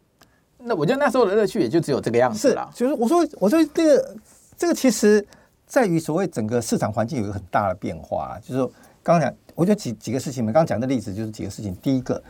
[0.59, 2.71] 那我觉得那时候的乐趣也就只有这个样子了。
[2.75, 4.17] 就是我说，我说这个
[4.57, 5.27] 这个其实
[5.67, 8.67] 在于所谓整个市场环境有一个很大的变化，就是说
[9.03, 11.75] 刚刚讲，我觉得几几个事情嘛，刚刚讲的例子就是几个事情。
[11.77, 12.23] 第一个，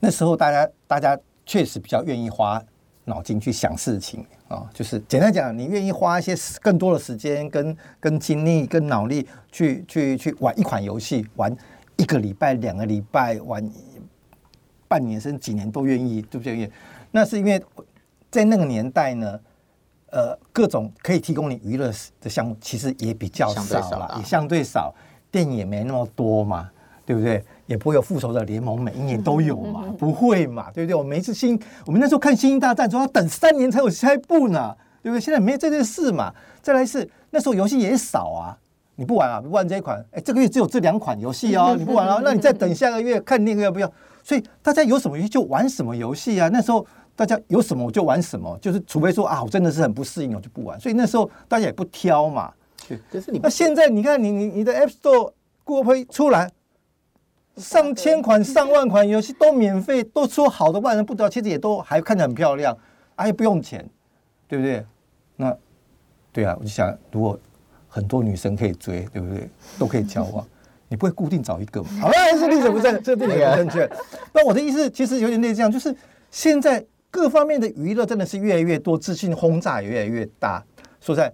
[0.00, 1.16] 那时候大家大家
[1.46, 2.60] 确实比较愿意花。
[3.04, 11.54] 脑筋去想事情啊，就是简单讲，你愿意花一些更多的时间、跟跟精力、跟脑力去去去玩一款游戏，玩
[11.96, 13.70] 一个礼拜、两个礼拜，玩
[14.88, 16.70] 半年甚至几年都愿意，对不对？
[17.10, 17.62] 那是因为
[18.30, 19.40] 在那个年代呢，
[20.10, 24.94] 呃，各种可以提供你娱乐的项目其实也比较少了，也相对少，
[25.30, 26.70] 电影也没那么多嘛，
[27.04, 27.44] 对不对？
[27.66, 30.94] 也不会有复仇者联盟，每一年都有嘛，不会嘛，对不对？
[30.94, 35.20] 我每一次新，我们那时候看《星际大战》，说要等三年才有下一部呢，对不对？
[35.20, 36.32] 现在没有这件事嘛。
[36.62, 38.56] 再来是那时候游戏也少啊，
[38.96, 43.90] 你不玩啊，不玩这一款，哎，这个月只有这两款游戏哦，你不玩了，那你再等下个月看那个要不要？
[44.22, 46.48] 所以大家有什么游戏就玩什么游戏啊。
[46.48, 50.78] 那时候大家有什么我就玩什么，就是除非说啊，我真的是很不适应，我就不玩。
[50.80, 52.52] 所以那时候大家也不挑嘛，
[53.10, 55.32] 可是你那现在你看你你你的 App Store、
[55.64, 56.50] Google Play 出来，
[57.56, 62.76] 上千款、上万款游戏都免费，都出好的万人不得，其实也都还看着很漂亮，
[63.14, 63.88] 啊，且不用钱，
[64.48, 64.84] 对不对？
[65.36, 65.56] 那
[66.32, 67.38] 对啊，我就想，如果
[67.88, 69.48] 很多女生可以追，对不对？
[69.78, 70.46] 都可以交往，
[70.88, 71.88] 你不会固定找一个吗？
[72.02, 73.90] 好了，这例子不正，这个例子不正确。
[74.32, 75.94] 那我的意思其实有点类似这样，就是
[76.30, 80.64] 现在各方面的娱乐真的是越来越多，资讯轰炸也越来越大。
[81.00, 81.32] 说实在。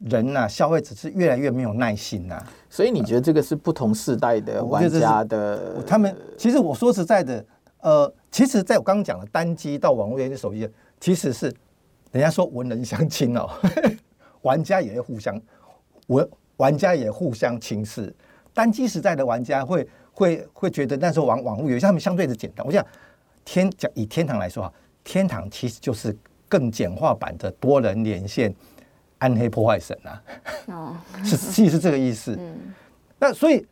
[0.00, 5.82] 人呐、啊，消费者是越来越没有耐心呐、啊，所以你觉得这个是不同世代的玩家的？
[5.86, 7.44] 他们其实我说实在的，
[7.80, 10.68] 呃，其实在我刚刚讲的单机到网络游戏手机，
[11.00, 11.46] 其实是
[12.12, 13.48] 人家说文人相轻哦，
[14.42, 15.40] 玩家也会互相
[16.08, 16.28] 玩，
[16.58, 18.14] 玩家也互相轻视。
[18.52, 22.66] 单机时代的玩家会会会觉得那时候玩网络游戏他们相对的简单。
[22.66, 22.84] 我想
[23.44, 26.14] 天讲以天堂来说啊，天堂其实就是
[26.48, 28.54] 更简化版的多人连线。
[29.18, 30.22] 暗黑破坏神啊，
[30.66, 32.36] 哦， 是其实是这个意思。
[32.38, 32.74] 嗯，
[33.18, 33.66] 那所以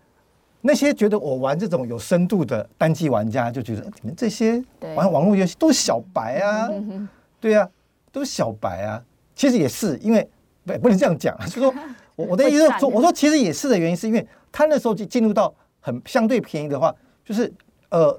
[0.60, 4.62] 那些觉得我玩这种有深度的单机玩家就觉得你们这些
[4.96, 6.68] 玩网络游戏都是小白啊，
[7.40, 7.68] 对啊，
[8.10, 9.02] 都是小白啊。
[9.34, 10.26] 其实也是因为
[10.64, 11.74] 不不能这样讲， 就是说
[12.16, 17.52] 我我的意思说，我说其实也是的原因是因为他那时候就进入到很相对便宜的话，就是
[17.90, 18.18] 呃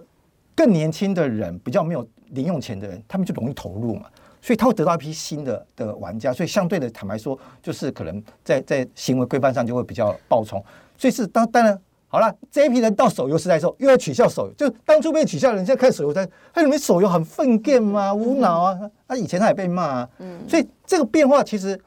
[0.54, 4.06] 更年轻的人比较没有零用钱的人，他们就容易投入嘛。
[4.46, 10.64] 所以他会得到一批新的的玩家，所以相对的坦白说，就是可能在在行为规范上就会比较暴冲。
[10.96, 11.76] 所以是当当然
[12.08, 18.14] 好了，这一批人到手游时代的时候，又要取消手游，就当初被取消的人，现在看手游在，他认为手游很粪 game 吗？
[18.14, 18.80] 无脑啊！
[19.08, 20.10] 他以前他也被骂啊。
[20.20, 20.40] 嗯。
[20.48, 21.82] 所以这个变化其实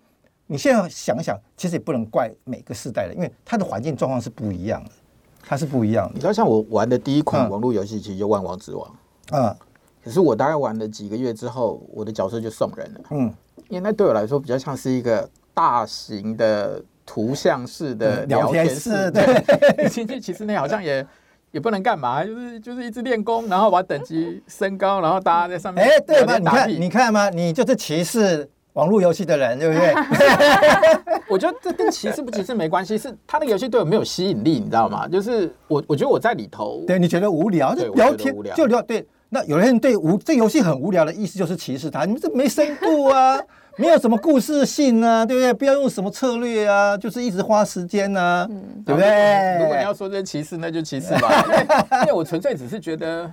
[0.48, 4.90] 你现在想想，其实也不能怪每个世代的，因为他的环境状况是不一样的，
[5.44, 6.14] 它是不一样的。
[6.14, 8.92] 你知道，像我玩的第一款网络游戏，其实就《万王之王》
[9.36, 9.56] 啊。
[10.04, 13.00] 可是我大概玩了几个月之后，我的角色就送人了。
[13.10, 13.34] 嗯，
[13.68, 19.10] 因为那对我来说比较像是一个大型的图像式的聊天室。
[19.12, 21.04] 对，其实其实那好像也
[21.50, 25.84] 也不能干嘛，就是就是一直练功，然后把等级升高，然后大家在上面。
[25.84, 26.38] 哎，对吧？
[26.38, 27.28] 你看，你看吗？
[27.30, 29.94] 你就是歧视网络游戏的人，对不对？
[31.28, 35.06] 我觉得这跟歧视不歧视没关系，是他那个游戏对我没有吸引力，你知道吗？
[35.08, 39.06] 就是我我觉得我在里头，对，你觉得无聊，就聊天就聊对。
[39.30, 43.38] 那有些人对无这游戏很无聊的意思就是歧视他，你们这没深度啊，
[43.76, 45.52] 没有什么故事性啊，对不对？
[45.52, 49.58] 不要用什么策略啊，就是一直花时间啊，嗯、对不对？
[49.60, 51.44] 如果你要说这歧视，那就歧视吧。
[52.02, 53.30] 因为我纯粹只是觉得，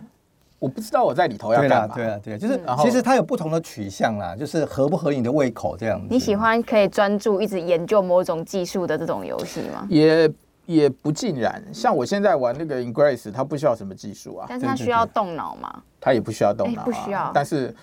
[0.59, 1.95] 我不知道我在里头要干嘛。
[1.95, 6.07] 对啊，对啊，就是其实它有不同的取向啦，就是合不合你的胃口这样子。
[6.09, 9.87] 你喜欢可以专注一直研究某种技术的这种游戏吗？
[9.89, 10.29] 也。
[10.65, 15.83] 也不尽然，像我现在玩那个 Ingress，它不需要什么技术啊，但是它需要动脑吗？
[16.01, 17.31] 它也不需要动脑，不需要。
[17.33, 17.73] 但是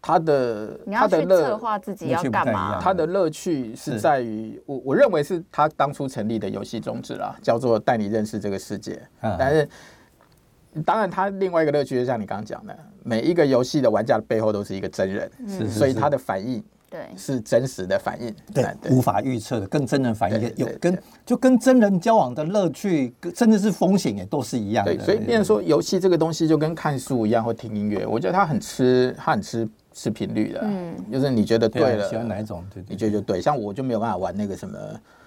[0.00, 2.78] 它的你要去策划自己要干嘛？
[2.80, 9.02] 它的乐趣是在于我我认为是它当初成立的游戏宗旨啦，叫做带你认识这个世界。
[9.20, 9.68] 但是
[10.84, 15.30] 当然，它另外一个乐趣就像你刚刚讲的，每一个游戏的玩家的背后都是一个真人，
[15.68, 16.62] 所以它的反应。
[16.90, 24.94] 对，是真实的反应，对，无法预测的，跟真人反应有跟就跟真人交往的乐趣，甚至是风险也都是一样的。
[24.94, 30.60] 对，所以变成说游戏这个东西就跟看书一样，或听音乐，我觉得它很吃，它很吃吃频率的。
[30.62, 33.38] 嗯，就是你觉得对了，喜欢哪一种，对，你觉得就对。
[33.38, 34.78] 像我就没有办法玩那个什么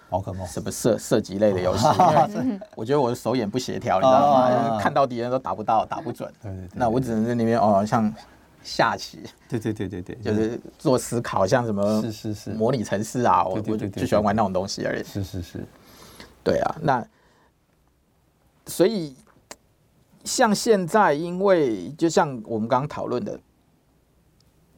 [0.09, 1.85] 宝可梦，什么射射击类的游戏，
[2.75, 4.79] 我觉得我的手眼不协调，你知道吗？
[4.79, 6.27] 看到敌人都打不到，打不准。
[6.41, 8.11] 对对，那我只能在那边哦，像。
[8.63, 9.19] 下棋，
[9.49, 12.49] 对对对对对，就是做思考，像什么是是是。
[12.51, 15.03] 模拟城市啊，我我就喜欢玩那种东西而已。
[15.03, 15.65] 是是是，
[16.43, 17.05] 对啊，那
[18.67, 19.15] 所以
[20.23, 23.39] 像现在，因为就像我们刚刚讨论的，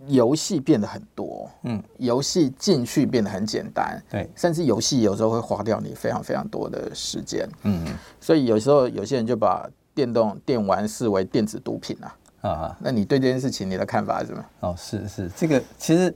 [0.08, 7.86] 游戏变得很多，嗯，游戏进去变得很简单，对，甚至游戏有时候会花掉你非常非常多的时间，嗯，
[8.22, 12.15] 所以有时候有些人就把电动电玩视为电子毒品啊。
[12.50, 14.46] 啊，那你对这件事情你的看法是什么？
[14.60, 16.14] 哦，是是，这个其实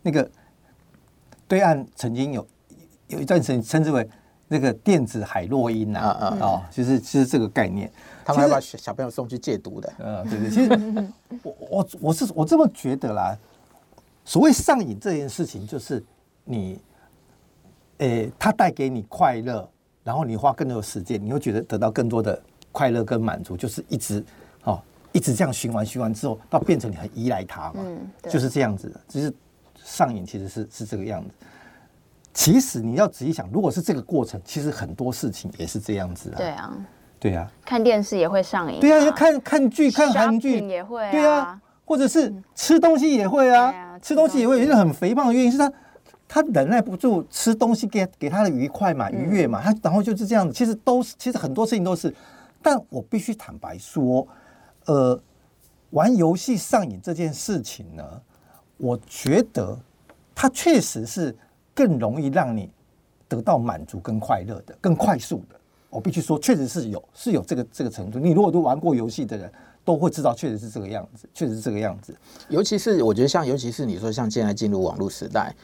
[0.00, 0.28] 那个
[1.46, 2.46] 对岸曾经有
[3.08, 4.08] 有一段时间称之为
[4.48, 6.38] 那个电子海洛因呐，啊啊。
[6.40, 7.92] 哦，就是就是这个概念，
[8.24, 13.36] 他们还把小朋友送去戒毒的，嗯，对对，其实我我我是我这么觉得啦，
[14.24, 16.02] 所谓上瘾这件事情，就是
[16.44, 16.80] 你，
[17.98, 19.68] 诶，它带给你快乐，
[20.02, 22.40] 然后你花更多的时间，你会觉得得到更多的
[22.72, 24.24] 快乐跟满足，就是一直
[24.64, 24.80] 哦。
[25.12, 29.00] 一直这样循环循环之后，到变成你很依赖它嘛，嗯，就是这样子的。
[29.08, 29.32] 其实
[29.82, 31.30] 上瘾其实是是这个样子。
[32.34, 36.36] 其实你要仔细想，如果是这个过程，其实很多事情也是这样子啊。
[36.36, 36.72] 对啊，
[37.18, 38.78] 对啊，看电视也会上瘾。
[38.78, 41.10] 对啊，看看剧、看韩剧也会。
[41.10, 44.58] 对啊，或者是吃东西也会啊，吃东西也会。
[44.58, 45.72] 有些人很肥胖的原因是他
[46.28, 50.52] 他忍耐不住吃东西给给他的愉快嘛，愉悦嘛，他然后就是这样子。
[50.52, 52.14] 其实都是，其实很多事情都是。
[52.62, 54.26] 但我必须坦白说，
[54.88, 55.20] 呃，
[55.90, 58.02] 玩游戏上瘾这件事情呢，
[58.78, 59.78] 我觉得
[60.34, 61.34] 它确实是
[61.74, 62.70] 更容易让你
[63.28, 65.56] 得到满足跟快乐的，更快速的。
[65.90, 68.18] 我必须说，确实是有是有这个这个程度。
[68.18, 69.52] 你如果都玩过游戏的人，
[69.84, 72.16] 都会知道，确实是这个样子，确实是这个样子。
[72.48, 75.54] 尤其是我觉得，像尤其是你说像现在进入网络时代。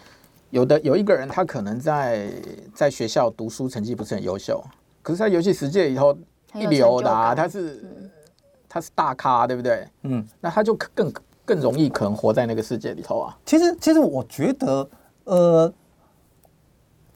[0.50, 2.30] 有的有一个人，他可能在
[2.72, 4.62] 在学校读书成绩不是很优秀，
[5.02, 6.16] 可是，他游戏世界里头
[6.54, 7.82] 一流的啊，他是
[8.74, 9.86] 他是大咖，对不对？
[10.02, 11.12] 嗯，那他就更
[11.44, 13.38] 更容易可能活在那个世界里头啊。
[13.46, 14.90] 其实，其实我觉得，
[15.22, 15.72] 呃，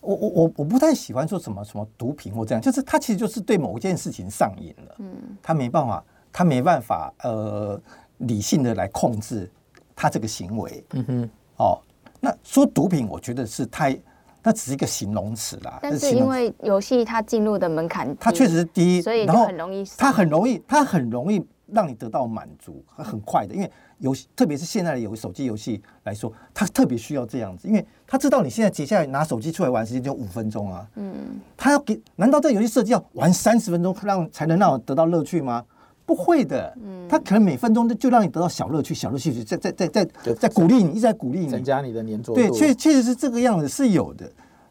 [0.00, 7.80] 我我我我不太喜欢说什么什么毒品或这样，就是他其实就是对某一件事情上瘾了，嗯，他没办法，他没办法，呃，
[8.18, 9.50] 理性的来控制
[9.96, 11.80] 他这个行为，嗯哼，哦。
[12.20, 13.98] 那说毒品，我觉得是太，
[14.42, 15.78] 那只是一个形容词啦。
[15.82, 19.84] 但是因为游戏它进入的门槛，它确实是低，所以就很容易。
[19.96, 23.54] 它很容易，它很容易让你得到满足，很快的。
[23.54, 30.86] 因为游戏，特别是现在的游手机游戏来说，它特别需要这样子，因为他知道你现在接下来拿手机出来玩时间就五分钟啊。
[30.94, 31.40] 嗯。
[31.56, 32.00] 他要给？
[32.16, 35.64] 难道这游戏设计要玩三十分钟让才能让我得到乐趣吗？
[36.08, 42.34] 不会的，嗯他可能每分钟就让你得到小乐趣，小乐趣，在在在在在鼓励你，一直在鼓励你，增加你的粘着度。
[42.34, 44.26] 对，确确实是这个样子，是有的。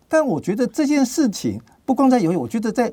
[0.08, 2.92] 但我觉得这件事情不光在游戏，我觉得在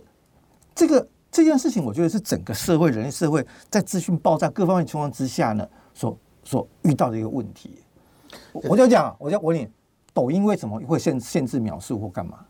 [0.75, 7.79] 这个这件事情，我觉得是整个社会，人类社会在资讯爆炸各方面情况之下呢，所所遇到的一个问题。
[8.53, 9.67] 我就讲，我就问你，
[10.13, 12.41] 抖音为什么会限限制秒数或干嘛？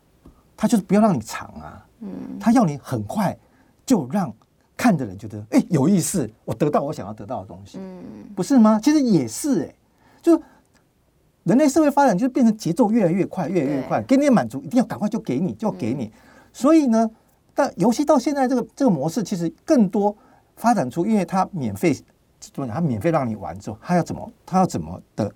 [0.57, 3.37] 他就是不要让你长啊，嗯，他要你很快
[3.85, 4.33] 就让。
[4.77, 8.03] 看的人觉得哎、欸、有意思，我得到我想要得到的东西，嗯，
[8.35, 8.79] 不是吗？
[8.83, 9.75] 其实也是哎、欸，
[10.21, 10.41] 就
[11.43, 16.11] 人类社会发展就变成节奏越来越快，越来越快，给你的满足一定要赶快就给你，就给你。
[16.51, 17.09] 所以呢，
[17.53, 20.15] 但游戏到现在这个这个模式，其实更多
[20.55, 21.93] 发展出，因为它免费，
[22.39, 22.75] 怎么讲？
[22.75, 24.31] 它免费让你玩之后，它要怎么？
[24.45, 25.31] 它要怎么的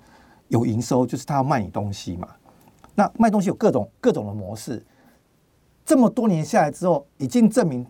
[0.49, 1.05] 有营收？
[1.05, 2.27] 就是它要卖你东西嘛。
[2.95, 4.83] 那卖东西有各种各种的模式，
[5.85, 7.85] 这么多年下来之后，已经证明。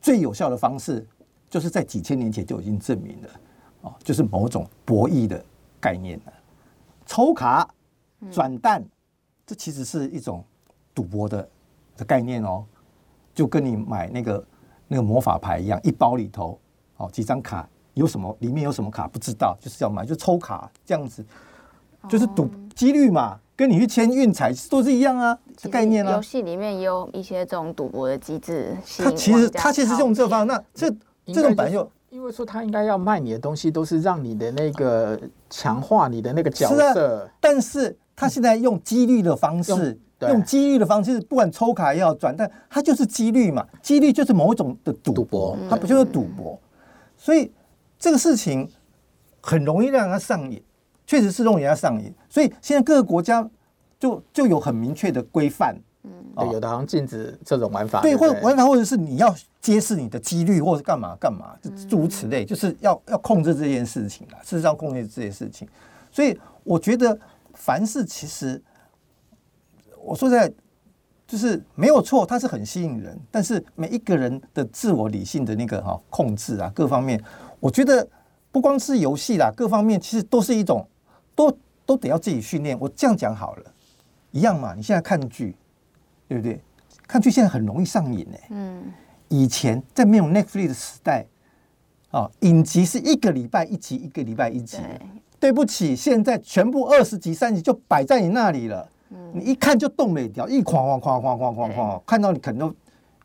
[0.00, 1.06] 最有效的方式，
[1.48, 3.28] 就是在几千年前就已经证明了，
[3.82, 5.44] 哦，就是某种博弈的
[5.80, 6.32] 概念了。
[7.06, 7.68] 抽卡、
[8.30, 8.84] 转蛋，
[9.46, 10.44] 这其实是一种
[10.94, 11.48] 赌博的
[11.96, 12.64] 的概念哦，
[13.34, 14.46] 就跟你买那个
[14.86, 16.58] 那个魔法牌一样，一包里头
[16.96, 21.24] 哦几张卡，有什么里面有什么卡不知道，就是要买就抽卡这样子，
[22.08, 23.40] 就是赌几率嘛。
[23.58, 26.12] 跟你去签运彩都是一样啊，这概念啊。
[26.12, 28.76] 游戏里面也有一些这种赌博的机制。
[28.98, 30.88] 它其实它其实是用这方，那这
[31.26, 37.24] 这种版就因为说他应该要卖你的东西，都是让你的那个强化你的那个角色。
[37.24, 46.56] 啊、但是他现在用几率的方式，嗯、用几率的方式，不管抽卡也好转，但它就是几率嘛，几率就是某一种的赌博，它不就是赌博？
[47.16, 47.50] 所以
[47.98, 48.70] 这个事情
[49.40, 50.62] 很容易让他上瘾。
[51.08, 53.48] 确实是容易让人家上瘾，所以现在各个国家
[53.98, 64.26] 就就有很明确的规范，嗯，对，有的好像禁止这种玩法，对，或者玩法，或者是你要揭示你的几率，或者干嘛干嘛，就诸如此类，就是要要控制这件事情。
[64.32, 65.66] 啊，事实上控制这件事情，
[66.12, 67.18] 所以我觉得
[67.54, 68.62] 凡事其实
[70.04, 70.52] 我说实在
[71.26, 77.18] 就是没有错，它是很吸引人，但是每一个人的自我理性的那个哈控制啊，各方面，
[77.60, 78.06] 我觉得
[78.52, 80.86] 不光是游戏啦，各方面其实都是一种。
[81.38, 82.76] 都都得要自己训练。
[82.80, 83.64] 我这样讲好了，
[84.32, 84.74] 一样嘛。
[84.74, 85.54] 你现在看剧，
[86.26, 86.60] 对不对？
[87.06, 88.38] 看剧现在很容易上瘾呢。
[88.50, 88.92] 嗯。
[89.28, 91.24] 以前在没有 Netflix 的时代，
[92.10, 94.78] 啊，影集是一个礼拜一集，一个礼拜一集。
[95.38, 98.88] 对不起，现在全部二十集、三集就摆在你那里了。
[99.32, 102.74] 你一看就动没掉，一哐哐哐哐哐哐哐，看到你可能都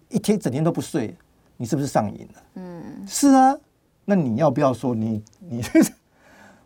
[0.09, 1.15] 一天整天都不睡，
[1.57, 2.43] 你是不是上瘾了？
[2.55, 2.83] 嗯。
[3.07, 3.57] 是啊，
[4.05, 5.63] 那你要不要说你你？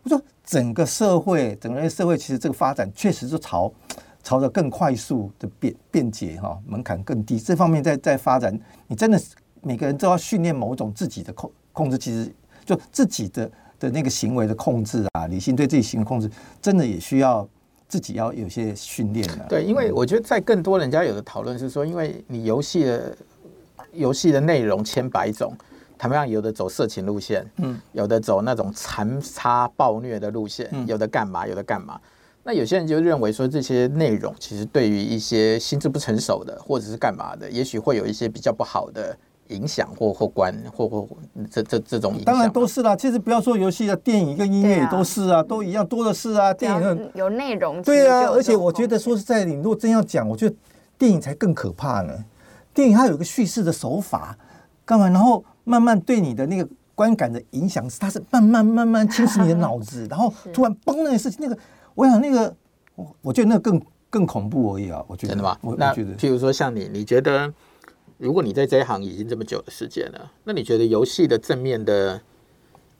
[0.02, 0.20] 我说。
[0.48, 3.70] 整个社会，整个社会其实这个发展确实是朝
[4.24, 8.58] 朝着更快速的便便捷哈，门槛更低这方面在在发展。
[8.86, 12.32] 你真的是每个人都要训练某种自己的控控制，其实
[12.64, 16.30] 就自己的的那个行为的控制啊，理性对自己行为控制，
[16.62, 17.46] 真的也需要
[17.86, 19.44] 自己要有些训练的。
[19.50, 23.16] 对，因为我觉得在更多人家有的讨论是说，因为你游戏的
[23.92, 25.52] 游戏的内容千百种。
[25.98, 31.98] 他们样有的走色情路线，嗯，有的走那种残杀暴虐的路线，有的干嘛，有的干嘛。
[32.44, 39.14] 那有些人就认为说，这些内容其实对于一些心智不成熟的或者是干嘛的，也许会有一些比较不好的
[39.48, 41.06] 影响或或关或或
[41.50, 42.24] 这这这种影响？
[42.24, 42.96] 当然都是啦。
[42.96, 46.54] 其实不要说游戏的电影跟音乐也都是啊，都一样多的是啊。
[46.54, 48.26] 电影有内容，对啊。
[48.30, 50.56] 而且我觉得说实在，你如果真要讲，我觉得
[50.96, 52.14] 电影才更可怕呢。
[52.72, 54.38] 电影它有一个叙事的手法，
[54.86, 55.08] 干嘛？
[55.10, 61.58] 然后慢慢对你的那个观感的影响是，它是慢慢慢慢侵蚀你的脑子， 然后突然崩那个事情，那个
[61.94, 62.54] 我想那个
[62.94, 65.04] 我我觉得那个更更恐怖而已啊。
[65.06, 65.56] 我觉得真的吗？
[65.60, 67.52] 我那觉得，譬如说像你，你觉得？
[68.16, 72.20] 如果你在这一行已经这么久的时间了，那你觉得游戏的正面的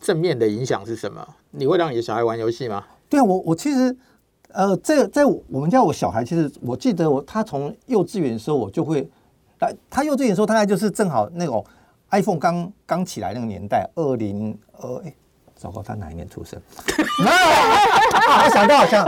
[0.01, 1.27] 正面的影响是什么？
[1.51, 2.85] 你会让你的小孩玩游戏吗？
[3.09, 3.97] 对啊，我我其实
[4.53, 9.11] 呃，在在我们家，我小孩其实我记得我他从幼稚园的时候，我就会，
[9.59, 11.66] 他他幼稚园的时候，大概就是正好那种
[12.11, 15.14] iPhone 刚刚起来那个年代，二零二哎，
[15.54, 16.59] 糟糕，他哪一年出生？
[17.26, 19.04] 啊，我想到好像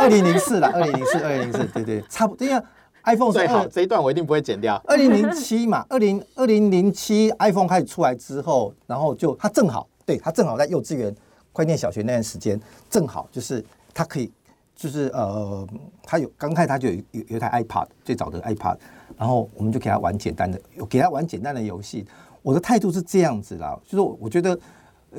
[0.00, 2.62] 二零零四了，二零零四，二零零四，对对，差不多这样。
[3.04, 4.80] iPhone 最好这一段我一定不会剪掉。
[4.86, 11.12] 二零零七嘛，二零二零零七 iPhone 开始出来之后，然后就他正好，对他正好在幼稚园
[11.52, 14.32] 快念小学那段时间，正好就是他可以，
[14.76, 15.66] 就是呃，
[16.04, 18.76] 他有刚开始他就有有有一台 iPad 最早的 iPad，
[19.18, 22.06] 然后我们就给他玩简单的，给他玩简单的游戏。
[22.42, 24.58] 我的态度是这样子啦，就是我觉得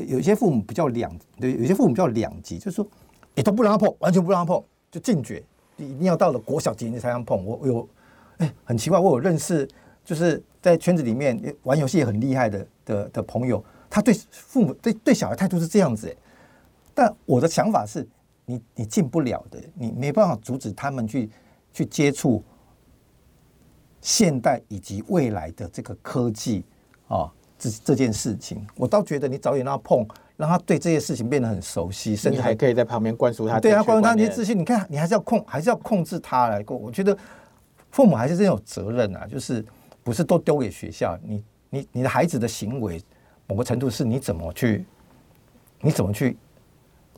[0.08, 2.88] 有些父母比较两，对，有些父母比较两极，就是说
[3.36, 5.44] 你都不让他碰，完全不让他碰，就禁绝。
[5.78, 7.44] 一定要到了国小级你才能碰。
[7.44, 7.90] 我有，
[8.38, 9.68] 哎，很奇怪，我有认识，
[10.06, 16.16] 就是在圈子里面玩游戏也很厉害的的的朋友，他对父母对对小孩态度是这样子哎。
[16.94, 18.08] 但我的想法是，
[18.46, 21.28] 你你进不了的，你没办法阻止他们去
[21.74, 22.44] 去接触
[24.00, 26.64] 现代以及未来的这个科技
[27.08, 30.08] 啊，这这件事情，我倒觉得你早点让他碰。
[30.36, 33.60] 让他对这些事情变得很熟悉，甚至还，可以在旁边灌输他。
[33.60, 34.58] 对啊，灌输他那些自信。
[34.58, 36.76] 你看，你还是要控，还是要控制他来过。
[36.76, 37.16] 我觉得
[37.92, 39.64] 父母还是真有责任啊，就是
[40.04, 41.16] 不是都丢给学校。
[41.22, 43.00] 你你你的孩子的行为，
[43.46, 44.84] 某个程度是你怎么去，
[45.82, 46.36] 你怎么去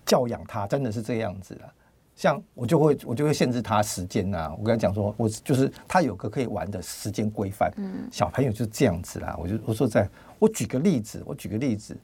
[0.05, 1.71] 教养他，真的是这样子啊。
[2.15, 4.49] 像我就会我就会限制他时间呐。
[4.57, 7.71] 我跟他讲说，我就是他有个可以玩的时间规范。
[7.75, 9.35] 嗯，小朋友就是这样子啦。
[9.37, 10.09] 我就我说在，
[10.39, 11.95] 我举个例子，我举个例子。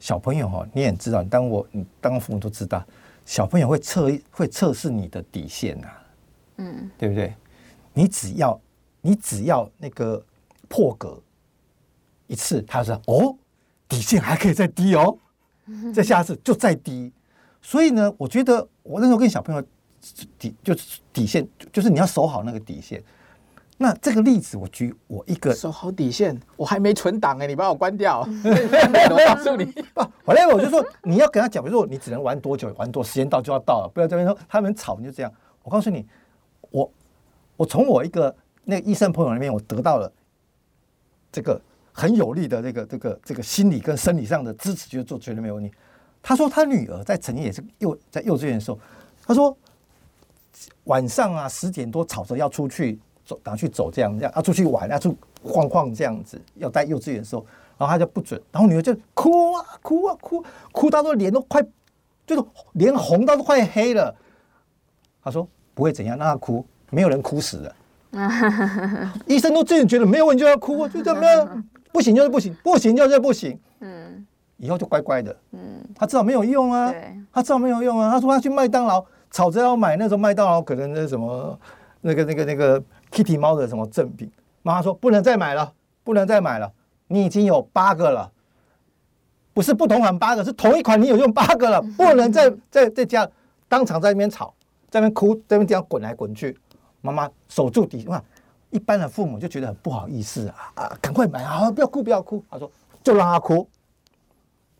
[0.00, 2.84] 小朋友哈，你也知道，你当我你当父母都知道，
[3.24, 5.88] 小朋友会测会测试你的底线呐，
[6.58, 7.34] 嗯，对不对？
[7.92, 8.60] 你只要
[9.00, 10.24] 你只要那个
[10.68, 11.20] 破格
[12.28, 13.36] 一次，他说哦，
[13.88, 15.18] 底线还可以再低哦，
[15.92, 17.12] 再下次就再低。
[17.60, 19.62] 所以呢，我觉得我那时候跟小朋友
[20.38, 23.02] 底就是底线，就是你要守好那个底线。
[23.80, 28.20] 那这个例子，我举我一个守好底线，我还没存档哎，你把我关掉。
[28.26, 35.32] 我告诉你，不，后来我就说你要跟他讲，比如说你只能玩多久，玩多，时间到就要到了，不要这边说他们吵，你就这样。
[35.62, 36.04] 我告诉你，
[36.70, 36.90] 我
[37.56, 38.34] 我从我一个
[38.64, 40.12] 那个医生朋友那边，我得到了
[41.30, 41.60] 这个
[41.92, 45.70] 很有力的这个这个这个心理跟生理上的支持，就做绝对没有问题。
[46.28, 48.78] 他说他女儿在曾经也是幼在幼稚园的时候，
[49.26, 49.56] 他说
[50.84, 52.98] 晚上啊十点多吵着要出去。
[53.24, 56.38] 走，拿去走这样，这样要出去玩，要出晃晃这样子。
[56.56, 57.46] 要带幼稚园的时候，
[57.78, 61.62] 然后他就不准，然后女儿就哭啊哭啊哭，哭到都脸都快，
[62.26, 64.14] 就是脸红到都快黑了。
[65.22, 67.74] 他说不会怎样，让他哭，没有人哭死的。
[69.26, 73.58] 医生都自己觉得没有问题就要哭，就这样，不行就是不行，不行就是不行。
[73.80, 74.26] 嗯，
[74.58, 75.34] 以后就乖乖的。
[75.52, 76.94] 嗯，他知道没有用啊，
[77.32, 78.10] 他知道没有用啊。
[78.12, 81.58] 他说他去麦当劳吵着要买，那时候麦当劳可能那什么
[82.02, 82.82] 那个那个那个。
[83.10, 84.30] Kitty 猫的什么赠品？
[84.62, 85.72] 妈妈说不能再买了，
[86.04, 86.70] 不能再买了。
[87.06, 88.30] 你已经有八个了，
[89.54, 93.26] 不是不同款八个，是同一款你有用八个了， 不能再再再加。
[93.66, 94.52] 当场在那边吵，
[94.90, 96.54] 在那边哭，在那边这样滚来滚去。
[97.00, 98.22] 妈妈守住底哇。
[98.68, 102.44] 一般的父母就觉得很不好意思啊啊，赶快买啊，不要哭不要哭。
[102.50, 102.70] 他说
[103.02, 103.66] 就让他哭，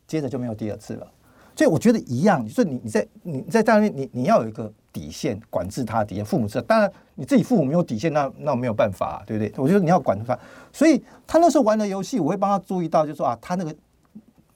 [0.08, 1.06] 接着就没有第二次了。
[1.54, 4.72] 所以我觉得一样，就是你你在你在家里面，你你要有一个。
[4.90, 6.62] 底线管制他的底线，父母知道。
[6.62, 9.52] 当然，你自己父母没有底线，那那没有办法，对不对？
[9.62, 10.36] 我觉得你要管住他。
[10.72, 13.72] 所以他那时候玩的游戏，我会帮他注意到，就是说啊，他那个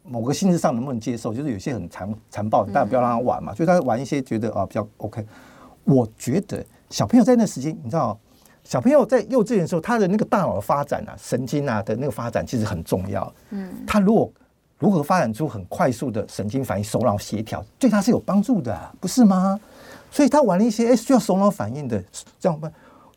[0.02, 1.32] 某个性质上能不能接受？
[1.32, 3.54] 就是有些很残残暴，但不要让他玩嘛。
[3.54, 5.24] 所以他玩一些觉得啊比较 OK。
[5.84, 8.18] 我觉得小朋友在那时间，你知道，
[8.64, 13.32] 小朋友在幼稚园的时候，他的那个大脑的发展啊，神经啊的那个发展其实很重要。
[13.50, 14.32] 嗯，他如果
[14.82, 19.60] 如何发展出很快速的神经反应、手脑协调，对他是有帮助的，不是吗？
[20.10, 22.02] 所以他玩了一些哎需要手脑反应的
[22.40, 22.72] 这样办，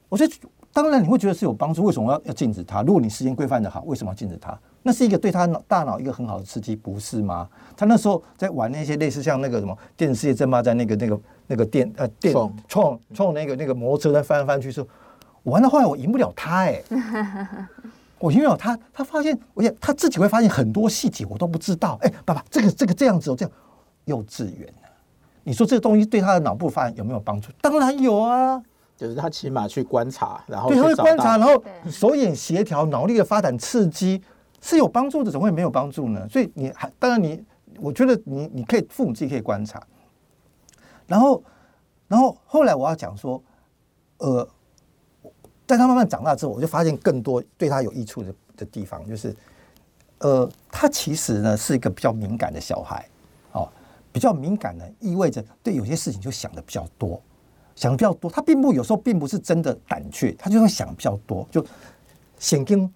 [0.08, 0.34] 我觉得
[0.72, 1.84] 当然你会觉得是有帮助。
[1.84, 2.84] 为什么要要禁止他？
[2.84, 4.56] 如果你时间规范的好，为什么要禁止他？
[4.84, 7.50] 那是一个对他脑大脑一个很好的刺激，不是吗？
[7.76, 12.32] 他那时候在玩那些类似像那个什么《电视世界争霸战》那个那个那个电呃电
[12.68, 14.88] 冲冲那个那个摩托车在翻来翻去时候，
[15.42, 17.68] 我玩到后来我赢不了他哎、欸，
[18.18, 21.98] 我因为他他发现，而且他自己会发现很多细节我都不知道。
[22.02, 23.52] 哎，爸爸，这个这个这样子哦，这样
[24.06, 24.88] 幼稚园啊，
[25.44, 27.52] 你说这个东西对他的脑部发展有没有帮助？
[27.62, 28.62] 当然有啊，
[28.96, 34.22] 就是他起码去观察，然后对，他会观察，然后手眼协调、脑力的发展刺激
[34.62, 36.28] 是有帮助的，怎么会没有帮助呢？
[36.30, 37.44] 所以你还当然你，
[37.80, 39.82] 我觉得你你可以父母自己可以观察，
[41.06, 41.44] 然后
[42.08, 43.44] 然后后来我要讲说，
[44.20, 44.48] 呃。
[45.68, 49.36] 在他慢慢长大之后，我就发现更多对他有益处的的地方，就是，
[50.20, 53.08] 呃，他其实呢是一个比较敏感的小孩，
[53.52, 53.68] 哦，
[54.12, 57.22] 比较敏感呢意味着对有些事情就想的比较多，
[57.76, 58.30] 想的比较多。
[58.30, 61.66] 他并不有时候并不是真的胆怯，他就是想比较多，就
[62.38, 62.92] 神经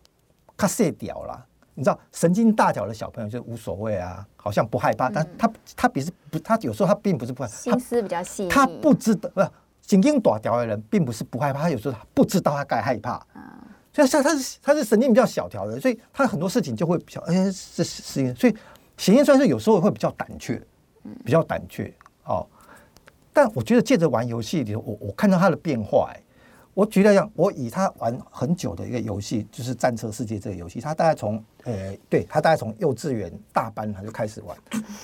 [0.56, 1.46] 卡塞掉了。
[1.74, 9.42] 你知道，神经大条的小朋友就无所谓啊，好像不害怕，但他他比是不，他有时候他并不是不害怕，心思比较细，他不知道不。
[9.90, 13.18] 神经短条的人，并不是不害怕，他有时候他不知道他该害怕，
[13.92, 18.56] 所以像他是他是神经比较小条的，所以他很多事情就会比较哎，是是，所以
[18.98, 20.62] 显现出来是有时候会比较胆怯，
[21.26, 21.92] 比较胆怯
[22.26, 22.46] 哦。
[23.34, 26.22] 但我觉得借着玩游戏里，我我看到他的变化，哎，
[26.76, 34.56] 我举例讲，我以他玩很久的一个游戏，就是《战车世界》这个游戏，他大概从呃，对他大概从幼稚园大班他就开始玩，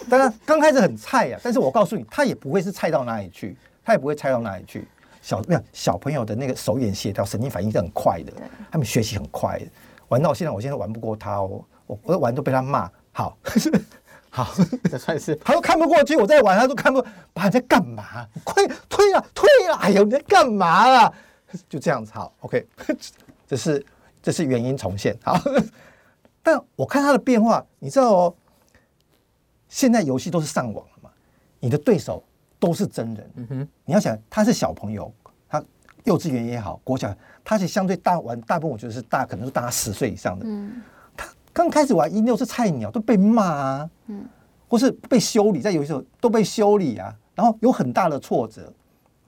[0.07, 3.57] 当然刚开始很菜呀，但是我告诉你，他也不会是菜到哪里去。
[3.85, 4.85] 他也不会猜到哪里去。
[5.21, 8.33] 小没有小朋友的那个手眼协调、神经反应是很快的，
[8.69, 9.65] 他们学习很快的。
[10.07, 12.87] 玩到现在，我现在玩不过他哦，我我玩都被他骂。
[13.11, 13.35] 好，
[14.29, 16.15] 好，这算是他都看不过去。
[16.15, 17.03] 我在玩，他都看不。
[17.33, 18.27] 爸，你在干嘛？
[18.43, 19.75] 快退了，退了！
[19.77, 21.13] 哎呦，你在干嘛啊？
[21.67, 22.67] 就这样子，好，OK。
[23.47, 23.83] 这是
[24.21, 25.17] 这是原因重现。
[25.23, 25.39] 好，
[26.43, 28.35] 但我看他的变化，你知道哦，
[29.69, 31.09] 现在游戏都是上网了嘛？
[31.59, 32.23] 你的对手。
[32.65, 35.13] 都是真人，嗯哼，你要想他是小朋友，
[35.47, 35.63] 他
[36.05, 40.45] 幼稚园也好，国小，他是相对大玩，大部分我觉得是大，可能是大他十岁以上的。
[40.47, 40.81] 嗯，
[41.15, 44.25] 他刚开始玩一六是菜鸟，都被骂啊，嗯，
[44.67, 48.73] 或是被修理，在游戏时候都被修理啊，然后有很大的挫折。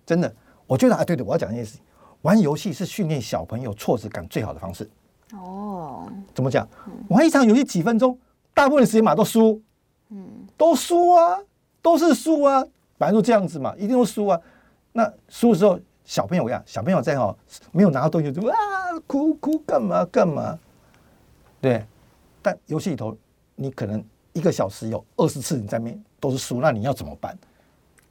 [0.03, 0.33] 真的，
[0.65, 1.81] 我觉得啊，对对，我要讲一件事情，
[2.23, 4.89] 玩游戏是训练小朋友挫折感最好的方式。
[5.33, 6.67] 哦，怎么讲？
[7.09, 8.17] 玩一场游戏几分钟，
[8.55, 9.61] 大部分时间嘛都输，
[10.09, 10.27] 嗯，
[10.57, 11.37] 都输啊，
[11.83, 12.65] 都是输啊。
[12.97, 14.39] 反正就这样子嘛，一定会输啊。
[14.91, 17.35] 那输的时候，小朋友呀，小朋友在哦
[17.71, 18.55] 没有拿到东西就啊
[19.05, 20.57] 哭哭干嘛干嘛，
[21.61, 21.85] 对。
[22.41, 23.15] 但游戏里头，
[23.55, 27.37] 你可能一个小时有二十次你在面都是输，那你要怎么办？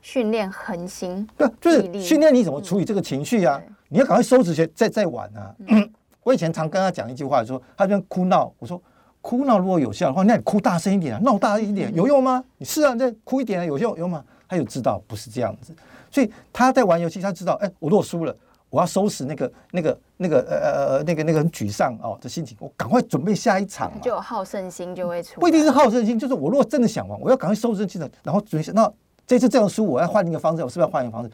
[0.03, 3.61] 训练恒心，对，就是训练你怎么处理这个情绪啊。
[3.67, 5.55] 嗯、你要赶快收拾些，再再玩啊。
[5.67, 5.91] 嗯、
[6.23, 8.81] 我以前常跟他讲一句话，说他这边哭闹，我说。
[9.23, 12.45] 哭闹如果有效的话，那你哭大声一点啊，闹大一点有用吗？
[12.59, 14.25] 你是啊，再哭一点啊，有用有吗？
[14.49, 15.75] 他就知道不是这样子，
[16.11, 18.37] 所以他在玩游戏，他知道，哎，我如果输了，
[18.71, 25.41] 我要收拾那个那个那个呃呃那个那个很沮丧哦的心情，我赶快准备下一场，就有好胜心就会出。
[25.41, 28.73] 不一定是好胜心，就是我如果真的想玩，我要赶快收拾心情，然后准备。
[28.73, 28.91] 那
[29.27, 31.31] 这次这样输，我要换一个方式，我是不是要换一个方式？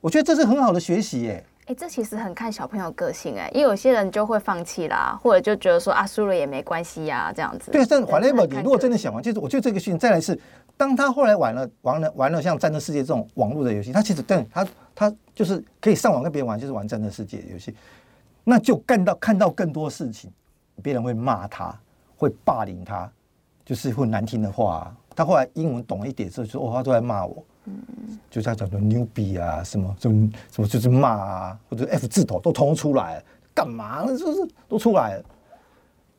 [0.00, 1.44] 我觉得这是很好的学习耶。
[1.66, 7.72] 哎，这其实很看小朋友个性哎，因为有些人就会放弃啦，或者就觉得说啊，输了也没关系呀，这样子。
[7.72, 10.38] 对，但 whatever，你如果真的想玩，就是我觉得这个事情再来是，
[10.76, 17.74] 当他后来玩了玩了玩了像《战争世界》这种网络的游戏，他其实对他他就是可以上网跟别人玩，就是玩《战争世界》游戏，
[18.44, 20.30] 那就干到看到更多事情，
[20.82, 21.74] 别人会骂他，
[22.16, 23.10] 会霸凌他，
[23.64, 24.94] 就是会难听的话。
[25.14, 27.42] 他后来英文懂了一点之后，就哦，他都在骂我。
[27.64, 33.24] 嗯，就在讲的牛逼啊，什么什么什么就是骂啊，或者 F 字头都通出来了，
[33.54, 34.16] 干嘛呢？
[34.16, 35.24] 就是都出来了。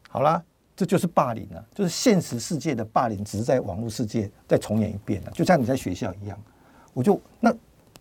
[0.09, 0.43] 好啦，
[0.77, 6.39] 这就是霸凌啊，就是现实世界的霸凌，只是在网络世界再重演一遍了，就像你在学校一样。
[6.93, 7.51] 我就那，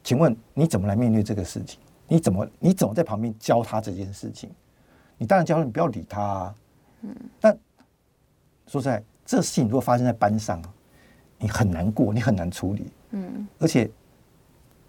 [0.04, 1.80] 请问你怎么来面对这个事情？
[2.06, 4.50] 你怎么你怎么在旁边教他这件事情？
[5.16, 6.54] 你当然教他，你不要理他啊。
[7.00, 7.58] 嗯，但
[8.66, 10.62] 说实在，这事情如果发生在班上，
[11.38, 12.92] 你很难过，你很难处理。
[13.12, 13.90] 嗯，而且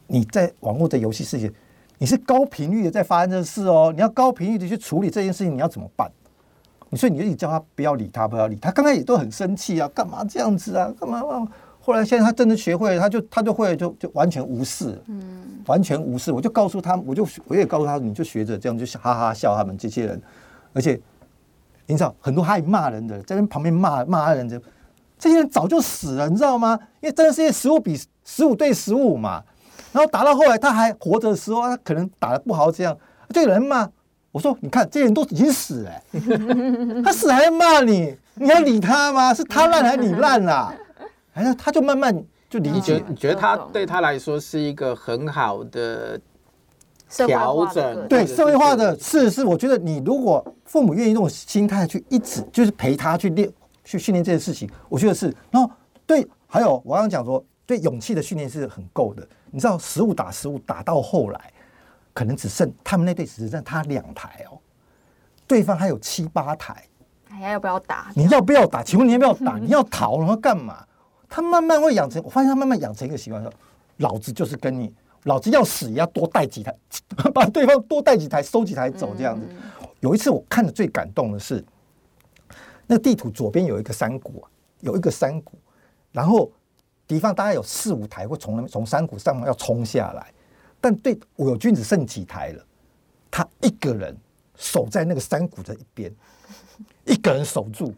[0.07, 1.49] 你在网络的游戏世界，
[1.97, 3.93] 你是高频率的在发生这事哦。
[3.95, 6.11] 你要高频率的去处理这件事情，你要怎么办？
[6.95, 8.71] 所以你就叫他不要理他，不要理他。
[8.71, 10.93] 刚开始都很生气啊，干嘛这样子啊？
[10.99, 11.21] 干嘛？
[11.81, 16.31] 后来现在他真的学会了，他就他就会就就完全无视，嗯，完全无视。
[16.31, 20.21] 我就告诉他，我就我也告诉他，你就学着这样，就哈哈笑他们这些人。
[20.73, 20.99] 而且
[21.85, 24.61] 你知道，很多爱骂人的，在那旁边骂骂人的。
[25.19, 26.77] 这些人早就死了，你知道吗？
[26.99, 29.43] 因为真的是十五比十五对十五嘛，
[29.91, 32.95] 然后打到后来他还活着的时候，他可能打得不好，这样
[33.33, 33.89] 就有人骂
[34.31, 39.33] 我说：“你看，这些人都已经死了，他死还要骂你，你要理他吗？
[39.33, 40.73] 是他烂还是你烂啦？”
[41.33, 43.03] 哎呀，他就慢慢就理解。
[43.07, 46.19] 你觉得他对他来说是一个很好的
[47.09, 48.07] 调整。
[48.07, 53.49] 对，社会化的是是，我觉得你如果父母愿意这种心态去一直就是陪他去练
[53.83, 55.33] 去训练这件事情，我觉得是。
[55.49, 55.71] 然后
[56.05, 59.27] 对，还有我刚刚讲说，对勇气的训练是很够的。
[59.49, 61.53] 你知道实物打实物打到后来，
[62.17, 64.57] 可能只剩他们那队只剩他两台哦，
[65.45, 66.83] 对方还有七八台。
[67.29, 68.11] 哎呀，要不要打？
[68.15, 68.81] 你要不要打？
[68.81, 69.55] 请问你要不要打？
[69.61, 70.83] 你要逃然后干嘛？
[71.29, 73.53] 他慢慢会养成，我发现他慢慢养成一个习惯，说
[73.97, 74.91] 老子就是跟你，
[75.25, 76.75] 老子要死也要多带几台，
[77.35, 79.45] 把对方多带几台，收几台走这样子。
[79.99, 81.63] 有一次我看的最感动的是，
[82.87, 84.43] 那个地图左边有一个山谷，
[84.79, 85.51] 有一个山谷，
[86.11, 86.51] 然后
[87.05, 90.33] 敌方大概有四五台会从那从山谷上要冲下来，
[90.87, 92.65] 但对我有君子剩几台了，
[93.29, 94.15] 他一个人
[94.55, 96.09] 守在那个山谷的一边，
[97.03, 97.93] 一个人守住。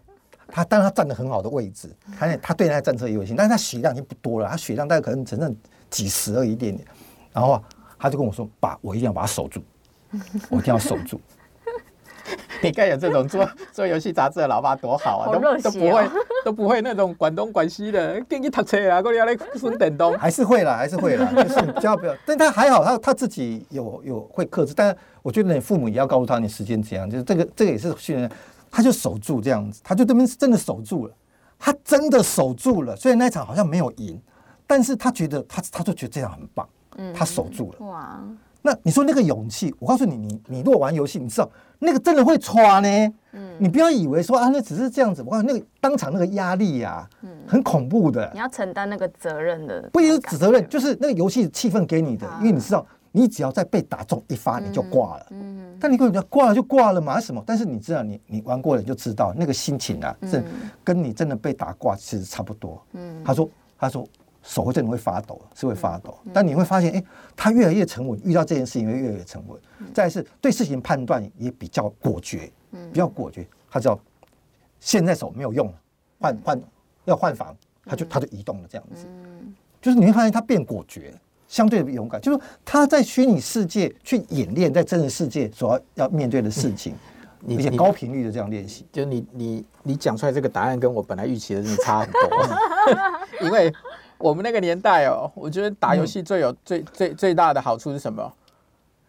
[0.47, 5.55] 他，当然他站的很好的位置，他他对那战车也有心，但是他血量已经不多了，他血量大概可能只剩
[5.91, 6.83] 几十而已一点点。
[7.31, 7.63] 然后
[7.99, 9.61] 他就跟我说：“爸，我一定要把他守住，
[10.49, 11.21] 我一定要守住。”
[12.61, 16.09] 你看有这种做 做游戏杂志的老爸多好啊，好哦、都都不会
[16.45, 19.01] 都不会那种管东管西的，给你读册啊，
[20.17, 22.15] 还 是会啦，还是会啦，就是比较不要。
[22.25, 28.29] 但他还好，他他自己有有会克制，但我觉得你父母也要告诉他，你时间怎样，就是这个这个也是训练。
[28.71, 31.13] 他就守住这样子，他就这边真的守住了，
[31.57, 32.95] 他真的守住了。
[32.95, 34.21] 虽然那一场好像没有赢，
[34.67, 37.87] 但是他觉得他他就觉得这样很棒，嗯，他守住了。
[37.87, 38.19] 哇！
[38.61, 41.49] 那你说那个勇气，我告诉你，你你如果玩游戏，你知道
[41.79, 43.13] 那个真的会穿呢。
[43.31, 45.21] 嗯，你不要以为说啊，那只是这样子。
[45.21, 48.29] 我告诉你，那个当场那个压力呀，嗯，很恐怖的。
[48.33, 52.85] 你要承担那个责任的，不一定是责任，就是那个游戏气氛给你的，因为你知道。
[53.11, 55.25] 你只要再被打中一发，你就挂了。
[55.31, 57.19] 嗯，但你跟人家挂了就挂了嘛？
[57.19, 57.43] 什么？
[57.43, 60.43] 但是你知道，你你玩过了你就知道那个心情啊，是
[60.83, 62.79] 跟你真的被打挂其实差不多。
[62.93, 63.49] 嗯，他说
[63.79, 64.07] 他说
[64.41, 66.17] 手会真的会发抖，是会发抖。
[66.33, 67.03] 但你会发现，哎，
[67.35, 69.59] 他越来越沉稳，遇到这件事情会越来越沉稳。
[69.93, 72.51] 再来是对事情判断也比较果决，
[72.91, 73.45] 比较果决。
[73.69, 73.99] 他知道
[74.79, 75.73] 现在手没有用了，
[76.19, 76.61] 换换
[77.05, 79.05] 要换防，他就他就移动了这样子。
[79.07, 81.13] 嗯，就是你会发现他变果决。
[81.47, 86.93] 相对的勇敢，就是他在虚拟世界去演练，在真实世界所要要面对的事情，
[87.49, 88.85] 而且高频率的这样练习。
[88.91, 92.21] 就你你你讲出来这个答案，跟我本来预期的真的差很多。
[93.41, 93.73] 因为
[94.19, 98.31] 我们那个年代哦，我觉得打游戏最有最最最大的好处是什么？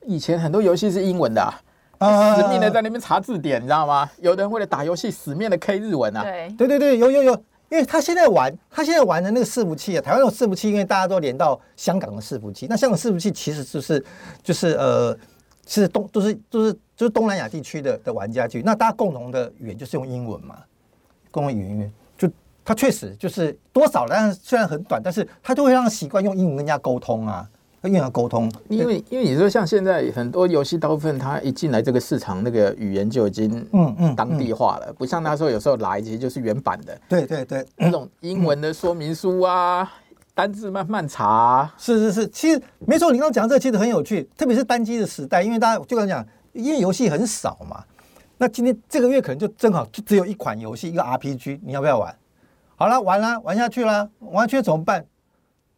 [0.06, 1.54] 以前很多游戏是英文的，
[1.98, 4.10] 啊，死命的在那边查字典，你知道吗？
[4.20, 6.22] 有的人为了打游戏死命的 K 日文啊。
[6.22, 7.44] 对对对对，有有有。
[7.68, 12.66] 因为他现在玩，他现在玩的那个伺服器啊，台湾有伺服器，因为大家都连到香港的伺服器。
[12.68, 14.04] 那香港伺服器其实就是
[14.42, 15.16] 就是呃，
[15.68, 18.60] 是东都是都是就是东南亚地区的的玩家去。
[18.62, 20.56] 那大家共同的语言就是用英文嘛，
[21.30, 21.92] 共同语言
[22.70, 27.48] 就他确实就是多少，但是虽然很短，但是它就会让他习惯用英文跟人家沟通啊。
[27.82, 39.90] 跟银行沟通，因为因为你说像现在很多游戏大部分它一进来这个市场，那个语言就已经嗯嗯当地化了，不像那时候有时候来其实就是原版的，对对对，那种英文的说明书啊，
[40.34, 47.82] 单字慢慢查，是是是，其实没错，你刚刚讲这个其实很有趣，特别是单机的时代，因为大家就刚讲，因为游戏很少嘛，
[48.36, 52.14] 那今天这个月可能就正好就只有一款游戏，一个 RPG，你要不要玩？
[52.80, 55.04] 好了，玩啦，玩下去啦，玩下去怎么办？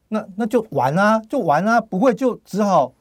[0.07, 2.93] 那那就玩啊，就玩啊，不会就只好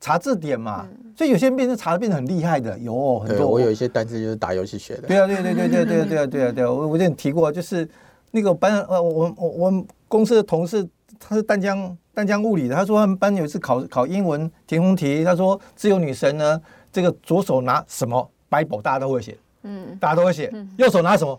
[0.00, 0.88] 查字典嘛。
[0.90, 3.46] 嗯、所以有些人变成查的变得很厉害的，有哦很多。
[3.46, 5.08] 我有一些单词就是打游戏学的。
[5.08, 6.72] 对啊，对对对对对对啊对啊对啊！
[6.72, 7.86] 我我之前提过，就是
[8.30, 10.88] 那个班呃，我我我们公司的同事，
[11.18, 16.58] 他是淡江淡江物理的，他说他们班有一次考考英文填空题，他说自由女神呢，
[16.90, 21.38] 这个左手拿什么 Bible 大家都会写，嗯，大家都会写，右手拿什么，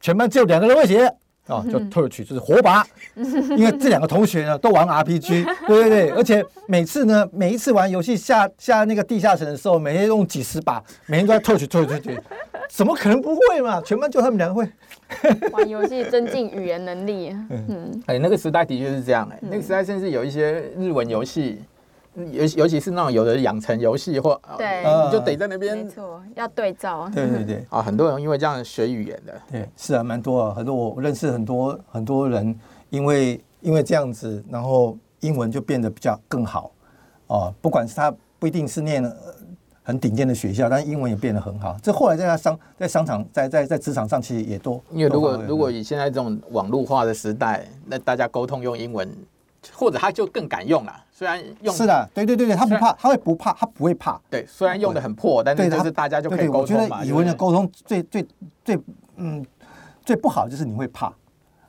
[0.00, 1.12] 全班只有两个人会写。
[1.46, 2.84] 啊，就 Torch 就是火把，
[3.14, 12.18] 因为这两个同学呢都玩 RPG， 对对对，而且每次呢，每一次玩游戏下下那个地下城的时候，每天用几十把，每天都在 Torch Torch Torch，
[12.68, 13.80] 怎么可能不会嘛？
[13.82, 14.68] 全班就他们两个会
[15.52, 17.30] 玩游戏，增进语言能力。
[17.50, 21.60] 嗯，哎，那个时代的确是这样哎，那个时代甚至有一些日文游戏。
[22.32, 27.10] 尤尤其是那种有的养成游戏或对，你就得在那边，没错，要对照。
[27.14, 32.58] 对对对， 啊，很多人因为这样学语言的，对，是啊，蛮多啊，很多我认识很多很多人，
[32.88, 36.70] 因为因为这样子，然后英文就变得比较更好
[37.26, 37.52] 哦。
[37.60, 39.04] 不管是他不一定是念
[39.82, 41.76] 很顶尖的学校，但英文也变得很好。
[41.82, 49.06] 这后来在他商在商场在在在职场上，其实也多因为如果如果以现在这种网络化的时代，那大家沟通用英文。
[49.74, 54.20] 或者他就更敢用了，虽然用是的，对对对对，他不怕，他会不怕，他不会怕。
[54.28, 56.98] 对，虽然用的很破，但是就是大家就可以沟通嘛。
[56.98, 58.26] 我觉得语文的沟通最最
[58.62, 58.78] 最
[59.16, 59.42] 嗯
[60.04, 61.10] 最不好就是你会怕，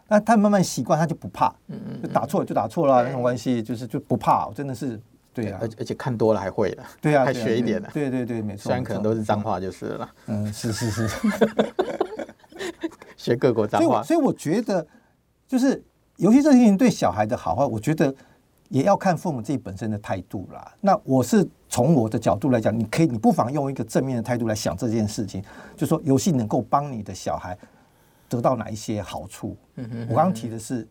[0.09, 1.47] 那他慢慢习惯，他就不怕。
[1.67, 4.99] 嗯嗯，就打错了就打错了，那种关系就是就不怕，真的是
[5.33, 7.87] 对啊，而而且看多了还会了，对啊，还学一点呢。
[7.93, 8.63] 对对对，没错。
[8.63, 10.09] 虽然可能都是脏话就是了。
[10.25, 11.07] 嗯，是是是。
[13.15, 14.85] 学各国脏话，所以我觉得，
[15.47, 15.81] 就是
[16.17, 18.13] 尤其这件事情对小孩的好坏，我觉得
[18.69, 20.73] 也要看父母自己本身的态度啦。
[20.81, 25.43] 那我是从我的角度来讲，你可以，你不妨用一个正面的态度来想这件事情，
[25.75, 27.57] 就说游戏能够帮你的小孩
[28.29, 29.55] 得到哪一些好处。
[29.75, 30.87] 嗯嗯，我刚刚提的是，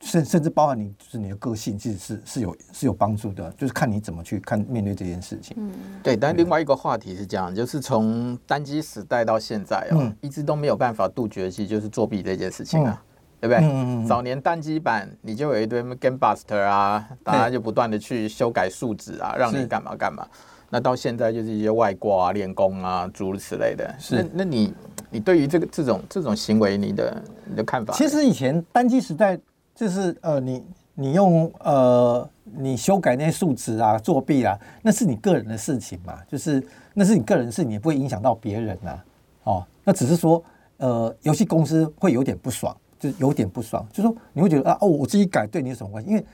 [0.00, 5.56] 甚甚至包含你就是你的个性，其实是是有是有帮助的，就是看你怎么去看面对这件事情。
[5.58, 5.72] 嗯，
[6.02, 6.16] 对。
[6.16, 13.11] 但另外一个话题是这样，就是从单机时代到现在哦，嗯、一直都没有办法杜绝，其实就是作弊这件事情啊，嗯、
[13.42, 13.58] 对不对？
[13.58, 20.24] 嗯嗯嗯，早年单机版你就有一堆 Game Buster 啊，大家就不断的去修改数值啊，让你干嘛干嘛。
[20.70, 23.92] 那到现在就是一些外挂啊、练功啊诸如此类的。
[23.98, 24.72] 是，那那你
[25.10, 27.92] 你对于这个这种这种行为，你的你的看法？
[27.92, 29.36] 其实以前单机时代。
[29.74, 30.62] 就是呃，你
[30.94, 36.62] 你用呃，你修改那些数值啊，作弊啊，那是你个人的事情嘛，就是
[36.92, 39.04] 那是你个人的事，你也不会影响到别人呐、啊，
[39.44, 40.44] 哦，那只是说
[40.76, 46.10] 呃，游戏公司会有点不爽，就是有点不爽，就是说你会觉得啊，哦，我自己改对你有什么关系？
[46.10, 46.24] 因为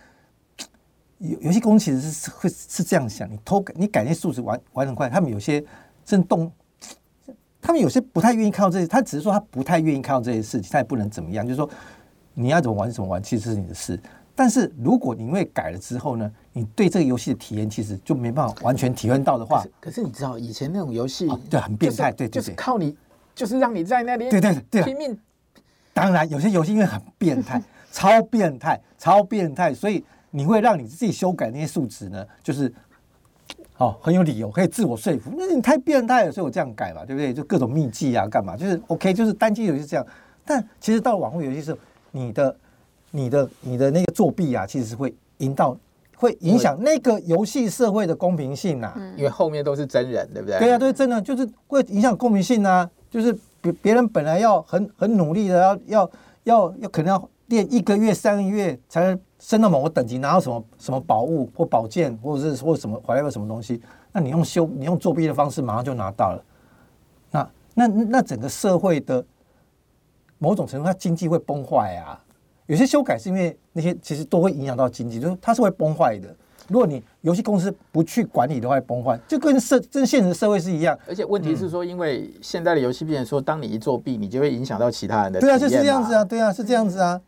[1.19, 5.65] 游游戏公司其实是会是这样想，你偷改，你改那些数值玩玩很快，他们有些
[6.05, 6.53] 震动，
[7.63, 11.69] 他们有些不太愿意看到这些，他只是说他不太愿意看到这些事情，他也不能怎么样，就是说。
[12.41, 13.99] 你要怎么玩怎么玩，其实是你的事。
[14.33, 22.97] 但是如果你因为改了之后呢，你对这个游戏的体验其实就没办法完全体验到的话，可是你知道以前那种游戏对很变态，对对对，就是靠你，
[23.35, 25.19] 就是让你在那里对对对拼命。
[25.99, 32.73] 当然有些游戏因为很变态， 超变态，超变态，所以你会让你自己修改那些数值呢，就是
[33.79, 35.33] 哦很有理由可以自我说服。
[35.37, 37.35] 那你太变态了，所以我这样改嘛，对不对？
[37.35, 38.57] 就各种秘技啊，干嘛？
[38.57, 40.07] 就是 OK，就是单机游戏这样。
[40.45, 41.79] 但其实到了网络游戏时候。
[42.11, 42.57] 你的、
[43.11, 45.77] 你的、你的那个作弊啊，其实是会引导、
[46.17, 48.99] 会影响那个游戏社会的公平性啊。
[49.15, 50.59] 因为后面都是真人，对不对？
[50.59, 52.89] 对啊，都是真的，就是会影响公平性啊。
[53.11, 53.39] 就是
[53.73, 56.11] 别人本来要很很努力的，要要
[56.45, 63.81] 要要，可能要练一个月、三个月才能升到某个等级，拿到什么什么宝物或宝剑，或者是或什么怀了什么东西。
[64.13, 66.45] 那你用修，你用作弊的方式，马上就拿到了。
[67.31, 69.25] 那那那整个社会的。
[70.41, 72.15] 某种程度，它经济会崩坏啊。
[72.67, 76.33] 有些修改是因为那些其实都会影响到经济，就是它是会崩坏的。
[76.69, 80.97] 如果你游戏公司不去管理的话，崩坏，就跟社跟现实社会是一样。
[81.07, 85.41] 而且问题是说，因为现在的游戏变成说，当你一作弊，你就会影响到其他人的。
[85.41, 87.21] 对啊，就是这样子啊，对啊，是这样子啊，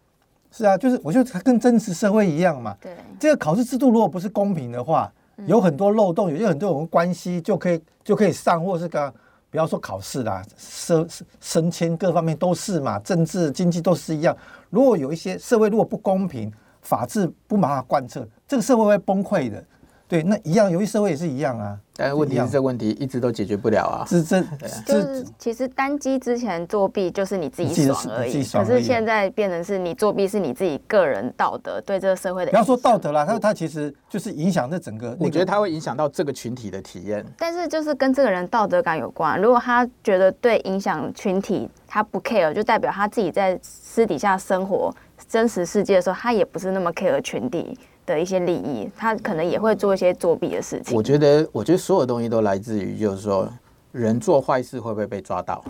[0.51, 2.77] 是啊，就是我觉得它跟真实社会一样嘛。
[2.81, 5.13] 对，这个考试制度如果不是公平的话，
[5.47, 9.13] 有很多漏洞，有些很多种关系就可以就可以上，或是个。
[9.53, 11.09] 不要说考试啦，升
[11.41, 14.37] 升迁各方面都是嘛，政治经济都是一样。
[14.69, 16.49] 如果有一些社会如果不公平，
[16.83, 19.65] 法治不把它贯彻，这个社会会崩溃的。
[20.09, 21.79] 对，那一样，游戏社会也是一样啊。
[21.97, 24.05] 但是问题是，这个问题一直都解决不了啊。
[24.09, 24.43] 这这
[24.85, 32.51] 就是其实单机之前作弊就是你自己爽而已，可是现在变成是你作弊是你自己个人道德对这个社会的。
[32.51, 35.17] 不要说道德啦，他他其实就是影响这整个。
[35.21, 37.25] 我觉得他会影响到这个群体的体验。
[37.39, 39.41] 但是就是跟这个人道德感有关。
[39.41, 44.93] 如果他觉得对影响群体他不 care，就代表他自己在私底下生活
[45.29, 50.97] 真实世界的时候，他也不是那么 care 群体的一些利益，他可能也会做一些作弊的事情。
[50.97, 53.49] 我觉得，我觉得所有东西都来自于，就是说，
[53.93, 55.65] 人做坏事会不会被抓到？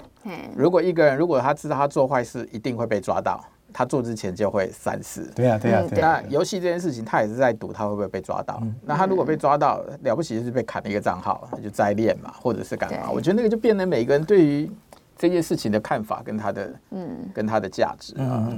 [0.57, 3.43] 如果一个人如果他知道他做坏事一定会被抓到，
[3.73, 5.31] 他做之前就会三思。
[5.35, 6.21] 对啊，对啊，对啊。
[6.23, 8.63] 那游戏这件事情，他也是在赌他会不会被抓到。
[8.85, 13.11] 那他如果被抓到，了不起就是被砍了一个账号，就再练嘛，或者是干嘛？
[13.11, 14.71] 我觉得那个就变得每个人对于
[15.17, 18.49] 这件事情的看法跟他的，嗯，跟他的价值啊。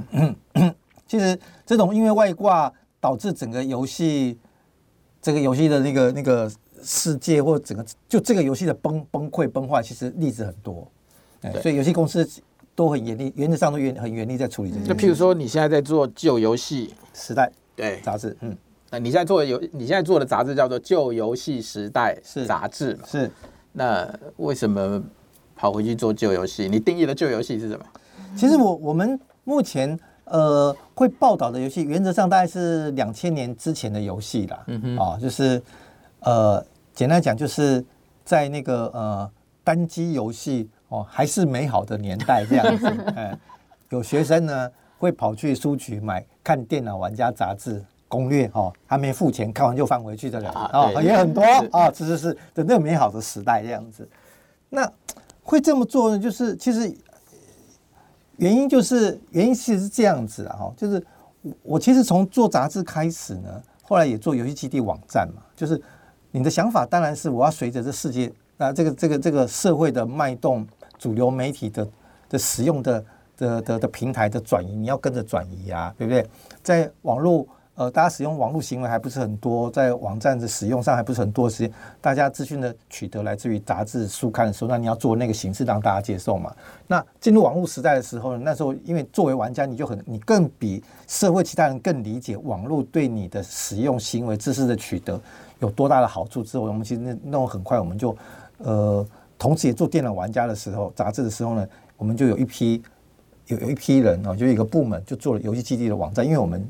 [1.07, 2.71] 其实这种因为外挂。
[3.03, 4.39] 导致整个游戏，
[5.21, 6.49] 这个游戏的那个那个
[6.81, 10.89] 世界或整个就这个游戏的崩崩溃崩坏，其实例子很多，
[11.41, 12.25] 对，所以游戏公司
[12.73, 14.85] 都很严厉，原则上都严很严厉在处理这些。
[14.85, 18.57] 就譬如说，你现在在做旧游戏时代对杂志，嗯，
[18.89, 23.05] 那你现在做的游你现在做的杂志叫做旧游戏时代是杂志嘛？
[23.05, 23.29] 是，
[23.73, 25.03] 那为什么
[25.57, 26.69] 跑回去做旧游戏？
[26.69, 27.85] 你定义的旧游戏是什么？
[28.37, 29.99] 其实我我们目前。
[30.25, 35.61] 呃，会报道的游戏原则上大概是两千年之前的游戏啦，嗯哼，啊，就是
[36.21, 37.83] 呃，简单讲就是
[38.23, 39.31] 在那个呃
[39.63, 43.37] 单机游戏哦还是美好的年代这样子，嗯，
[43.91, 50.49] 有学生呢会跑去书局买看电脑玩家杂志攻略哦，还没付钱，看完就放回去的了。
[50.49, 54.07] 啊，也很多 啊，是是是的那个美好的时代这样子。
[54.69, 54.89] 那
[55.43, 56.95] 会这么做呢，就是其实。
[58.37, 61.03] 原因就是原因其实是这样子啊，就是
[61.61, 65.81] 我其实从做杂志开始呢，后来也做游戏基地网站嘛，就是
[66.31, 70.67] 你的想法当然是我要随着这世界啊，这个这个这个社会的脉动，
[70.97, 71.87] 主流媒体的
[72.29, 73.05] 的使用的
[73.37, 76.27] 的的的平台的转移，你要跟着转移啊，对不对？
[76.61, 77.47] 在网络。
[77.75, 81.73] 呃，大家使用网络行为还不是很多，在网站的使用上还不是很多时间。
[81.99, 86.53] 大家资讯的取得来自于杂志、书刊的时候，那你要做那个形式让大家接受嘛？
[86.85, 95.19] 那进入网络时代的时候，那时候因为作为玩家，你就很你更比社会其他人更理解网络对你的使用行为、知识的取得
[95.57, 98.15] 有多大的好处之后，我们其实那那种很快我们就
[98.59, 99.03] 呃，
[99.39, 101.67] 同时也做电脑玩家的时候，杂志的时候呢，
[101.97, 102.83] 我们就有一批
[103.47, 106.63] 有有一批人啊，就一个部门就做了游戏基地的网站，因为我们。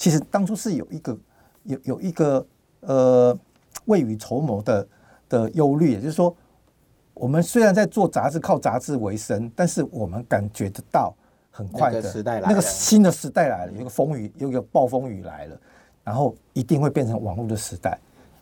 [0.00, 1.18] 其实当初是有一个
[1.64, 2.46] 有有一个
[2.80, 3.38] 呃
[3.84, 4.88] 未雨绸缪的
[5.28, 6.34] 的忧虑，也就是说，
[7.12, 11.14] 我们虽然在做杂志，靠杂志为生，但是我们感觉得到
[11.50, 15.60] 很快的时代来了，那个新的时代来了，有个风雨，有一个暴风雨来了，
[16.02, 17.98] 然后一定会变成网络的时代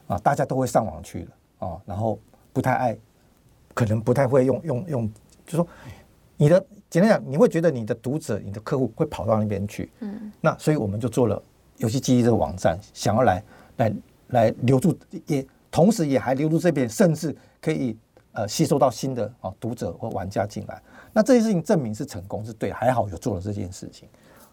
[0.06, 2.20] 啊，大家都会上网去了啊，然后
[2.52, 2.96] 不太爱，
[3.74, 5.12] 可能不太会用用用，
[5.44, 5.66] 就是说
[6.36, 6.64] 你的。
[6.91, 11.43] 简单讲，你会觉得你的读者、你的客户会跑到那边去，嗯，那所以我们就做了
[11.76, 13.45] 游戏基地这个网站，想要来
[13.76, 13.95] 来
[14.28, 17.95] 来留住，也同时也还留住这边，甚至可以
[18.32, 20.80] 呃吸收到新的啊读者或玩家进来。
[21.12, 24.09] 那这件事情证明是成功，是对，还好有做了这件事情，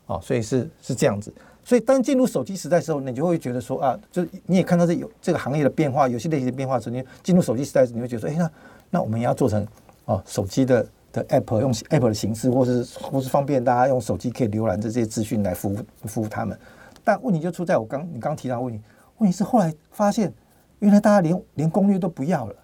[0.07, 1.33] 哦，所以是是这样子。
[1.63, 8.51] 所以当进入手机时代的时候，你就会觉得说啊，就你也看到这有这个行业的变化，游戏类型的变化之后，你进入手机时代，你会觉得说，哎，那
[8.89, 9.65] 那我们也要做成
[10.03, 10.85] 哦手机的。
[11.15, 16.57] 的 app 用 app 的形式，或是或是方便大家用手机可以浏览这些资讯来服务服务他们，
[17.03, 18.81] 但问题就出在我刚你刚提到的问题，
[19.19, 20.33] 问题是后来发现，
[20.79, 22.55] 原来大家连连攻略都不要了，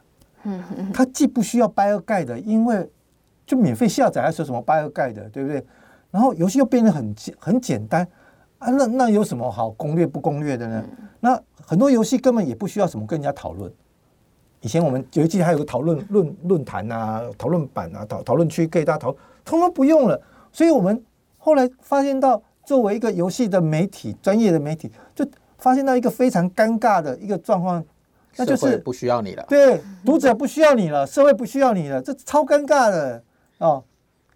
[0.44, 2.90] 嗯嗯，他既不需要 Buy a Guide，因为
[3.46, 5.66] 就免费下载还是什么 Buy a Guide，对不对？
[6.12, 8.06] 然后游戏又变得很简很简单
[8.58, 10.86] 啊，那那有什么好攻略不攻略的呢？
[11.22, 13.72] 那很多游戏根本也不需要什么跟人家讨论。
[14.62, 19.12] 以前我们有一季还有个讨论论论坛啊，讨论版啊，讨讨论区可以大家讨，
[19.44, 20.22] 通通不用了。
[20.52, 21.04] 所以我们
[21.40, 27.84] 后来发现到，作为一个游戏的媒体，专业的媒体，就发现到一个非常尴尬的一个状况，
[28.38, 29.44] 那就是不需要你了。
[29.50, 33.24] 对，读者不需要你了， 社会不需要你了，这超尴尬的
[33.58, 33.84] 哦。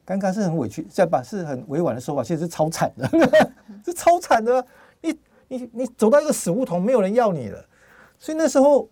[0.07, 3.07] 尴尬是很委屈，这把是很委婉的说法，其实是超惨的，
[3.85, 4.65] 是超惨的。
[5.01, 5.15] 你
[5.49, 7.63] 你你走到一个死胡同，没有人要你了。
[8.17, 8.89] 所以那时候。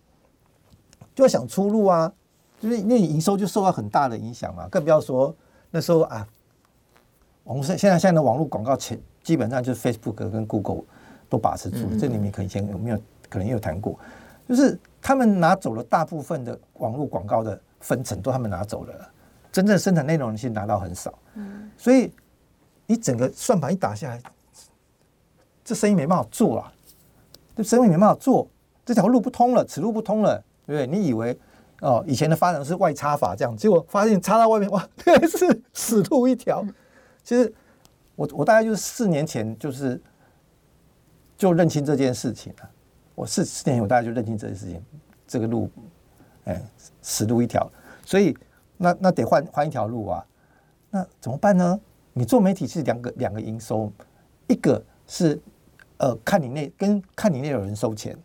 [1.14, 2.12] 就要想出路啊，
[2.60, 5.34] 就是那营收就受到很大的影响嘛，更不要说
[5.70, 6.26] 那时候啊，
[7.44, 10.82] 我们现现在现在的网络广告前基本上就是 Facebook 跟 Google
[11.28, 12.98] 都把持住了，这里面可能以前有没有
[13.28, 13.98] 可能也有谈过，
[14.48, 19.10] 就是他们拿走了大部分的网络广告的分成，都他们拿走了，
[19.52, 21.16] 真正生产内容的其实拿到很少，
[21.76, 22.12] 所以
[22.86, 24.20] 你整个算盘一打下来，
[25.64, 26.72] 这生意没办法做了，
[27.56, 28.48] 这生意没办法做，
[28.84, 30.42] 这条路不通了，此路不通了。
[30.72, 30.86] 对？
[30.86, 31.38] 你以为
[31.80, 36.64] 哦，以前的发展是外插法这样，结果发现插到外面，哇， 原来是死路一条。
[37.22, 37.52] 其实
[38.14, 40.00] 我我大概就是四年前就是
[41.36, 42.70] 就认清这件事情了。
[43.14, 44.82] 我四四年前我大概就认清这件事情，
[45.26, 45.70] 这个路
[46.44, 46.62] 哎
[47.02, 47.70] 死路一条，
[48.04, 48.36] 所以
[48.76, 50.24] 那那得换换一条路啊。
[50.90, 51.78] 那怎么办呢？
[52.12, 53.92] 你做媒体是两个两个营收，
[54.46, 55.38] 一个是
[55.98, 58.16] 呃看你那跟看你那有人收钱，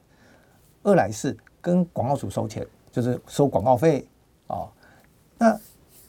[0.83, 1.35] 二来是。
[1.61, 4.07] 跟广告主收钱，就是收广告费
[4.47, 4.67] 啊。
[5.37, 5.59] 那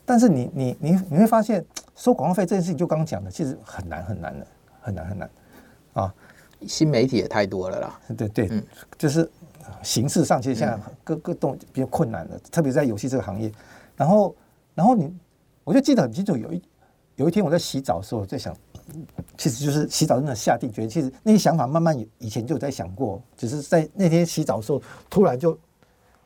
[0.05, 4.46] 但是你你你你会发现，收广告费这件事情，就刚刚讲的，其实很难很难的，
[4.80, 5.30] 很难很难
[5.92, 6.14] 啊。
[6.66, 8.01] 新媒体也太多了啦。
[8.16, 8.62] 对对，嗯，
[8.98, 9.30] 就是
[9.82, 13.53] 形式上其实现在各各动比较困难的，特别在游戏这个行业。
[13.96, 14.34] 然后
[14.74, 15.14] 然后你，
[15.64, 16.62] 我就记得很清楚，有一
[17.16, 18.55] 有一天我在洗澡的时候，我在想。
[19.36, 25.59] 其实就是洗澡真的下定决心，其实那些想法慢慢以前就有在想过，只是在那天洗澡的时候突然就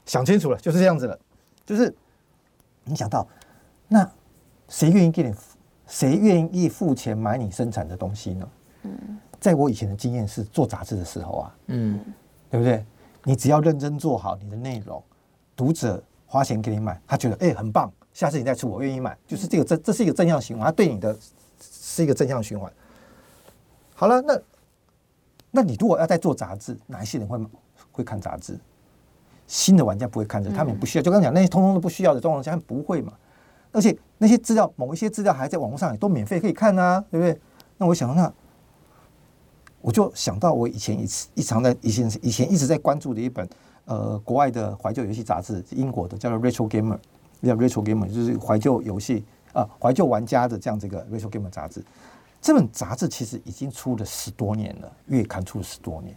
[0.04, 1.18] 想清楚了，就是这样子了。
[1.64, 1.94] 就是
[2.84, 3.26] 你想到，
[3.88, 4.10] 那
[4.68, 5.34] 谁愿意给你，
[5.86, 8.48] 谁愿意付钱买你生产的东西呢？
[8.82, 12.00] 嗯，在我以前的经验是做杂志的时候啊，嗯，
[12.50, 12.84] 对不对？
[13.22, 15.02] 你只要认真做好你的内容，
[15.54, 21.16] 读者花钱给你买，他觉得哎很棒，下次你再出我愿意买，就是这个这这是一个正向循环，他对你的。
[21.70, 22.72] 是一个正向循环。
[23.94, 24.40] 好了，那
[25.50, 27.38] 那你如果要在做杂志，哪一些人会
[27.92, 28.58] 会看杂志？
[29.46, 31.02] 新的玩家不会看的，他们也不需要。
[31.02, 33.12] 就刚刚讲那些通通都不需要的状况下，不会嘛？
[33.72, 37.38] 而且那些资料，某一些资料还在网络上也都免费可以看啊，对不对？
[37.76, 38.32] 那我想，那
[39.80, 43.46] 我就想到我以前一次一常在以前以前一直在关注的一本
[43.84, 46.98] 呃国外的怀旧游戏杂志，英国的叫做 Retro Gamer，
[47.42, 49.24] 叫 Retro Gamer，就是怀旧游戏。
[49.54, 51.82] 啊，怀旧玩家的这样这个《Retro Game》杂志，
[52.42, 56.14] 这本杂志其实已经出了十多年了，月刊出了十多年。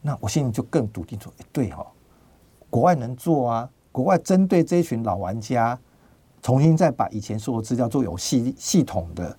[0.00, 1.84] 那我心里就更笃定说，哎，对、哦，
[2.70, 5.76] 国外能做啊，国外针对这一群老玩家，
[6.40, 9.36] 重新再把以前所有资料做有系系统的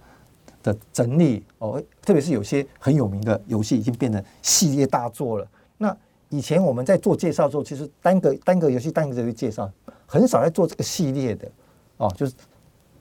[0.61, 5.47] 的整理哦，特别是有些很有名的游戏已经变成系列大作了。
[5.77, 5.95] 那
[6.27, 9.71] 以前我们在做介绍的时候，其实单个单个游戏单个游戏介绍，
[10.05, 11.49] 很少在做这个系列的
[11.95, 12.33] 哦，就是。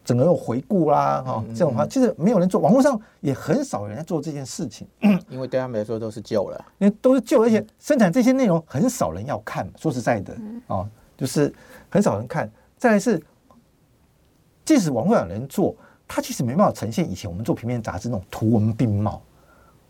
[0.09, 4.88] 整个有回顾啦，哈，这种话其实没有人做，网络上也很少人在做这件事情，
[5.28, 9.70] 因为对他们来说都是旧了，因为都是旧，而且生产这些内容很少人要看。
[9.76, 10.34] 说实在的，
[10.68, 11.54] 哦，就是
[11.90, 12.50] 很少人看。
[12.78, 13.22] 再来是，
[14.64, 19.20] 即使网络上有人做，他其实没办法呈现以前我们做平面杂志那种图文并茂，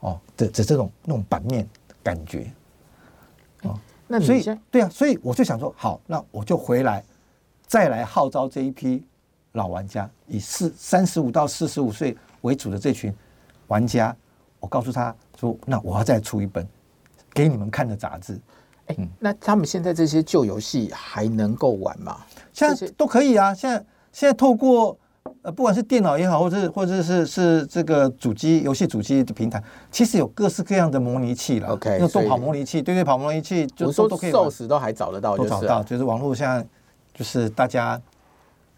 [0.01, 1.65] 哦的的这种那种版面
[2.03, 2.51] 感觉，
[3.63, 7.05] 哦，那所以对啊，所以我就想说，好，那我就回来
[7.69, 9.05] 再来号召这一批。
[9.53, 13.13] 老玩家以四三十五到四十五岁为主的这群
[13.67, 14.15] 玩家，
[14.61, 16.67] 我告诉他说：“那我要再出一本
[17.33, 18.39] 给你们看的杂志。”
[18.87, 22.19] 哎，那他们现在这些旧游戏还能够玩吗？
[22.53, 23.53] 现在都可以啊！
[23.53, 23.77] 现在
[24.13, 24.97] 现在透过
[25.43, 31.69] 呃，不管是电脑也好，或者是或者是是这个主机游戏主机的平台，其实有各式各样的模拟器了。
[31.69, 34.31] OK，那做跑模拟器，对对，跑模拟器就都都可以。
[34.31, 36.67] 寿司都还找得到，都找到，就是网络现在
[37.13, 38.01] 就是大家。